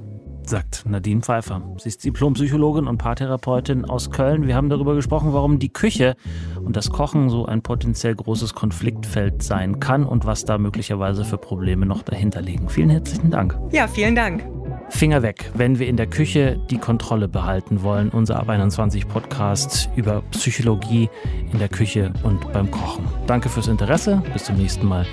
sagt 0.49 0.83
Nadine 0.87 1.21
Pfeiffer. 1.21 1.61
Sie 1.77 1.89
ist 1.89 2.03
Diplompsychologin 2.03 2.87
und 2.87 2.97
Paartherapeutin 2.97 3.85
aus 3.85 4.11
Köln. 4.11 4.47
Wir 4.47 4.55
haben 4.55 4.69
darüber 4.69 4.95
gesprochen, 4.95 5.33
warum 5.33 5.59
die 5.59 5.71
Küche 5.71 6.15
und 6.63 6.75
das 6.75 6.89
Kochen 6.89 7.29
so 7.29 7.45
ein 7.45 7.61
potenziell 7.61 8.15
großes 8.15 8.53
Konfliktfeld 8.53 9.43
sein 9.43 9.79
kann 9.79 10.05
und 10.05 10.25
was 10.25 10.45
da 10.45 10.57
möglicherweise 10.57 11.23
für 11.23 11.37
Probleme 11.37 11.85
noch 11.85 12.03
dahinter 12.03 12.41
liegen. 12.41 12.69
Vielen 12.69 12.89
herzlichen 12.89 13.31
Dank. 13.31 13.57
Ja, 13.71 13.87
vielen 13.87 14.15
Dank. 14.15 14.43
Finger 14.89 15.21
weg, 15.23 15.49
wenn 15.53 15.79
wir 15.79 15.87
in 15.87 15.97
der 15.97 16.07
Küche 16.07 16.59
die 16.69 16.77
Kontrolle 16.77 17.27
behalten 17.27 17.81
wollen. 17.81 18.09
Unser 18.09 18.39
Ab 18.39 18.49
21 18.49 19.07
Podcast 19.07 19.89
über 19.95 20.21
Psychologie 20.31 21.09
in 21.51 21.59
der 21.59 21.69
Küche 21.69 22.13
und 22.23 22.51
beim 22.51 22.69
Kochen. 22.69 23.05
Danke 23.25 23.49
fürs 23.49 23.67
Interesse. 23.67 24.21
Bis 24.33 24.45
zum 24.45 24.57
nächsten 24.57 24.85
Mal. 24.85 25.05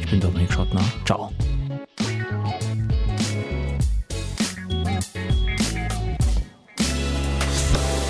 Ich 0.00 0.10
bin 0.10 0.20
Dominik 0.20 0.52
Schottner. 0.52 0.82
Ciao. 1.04 1.30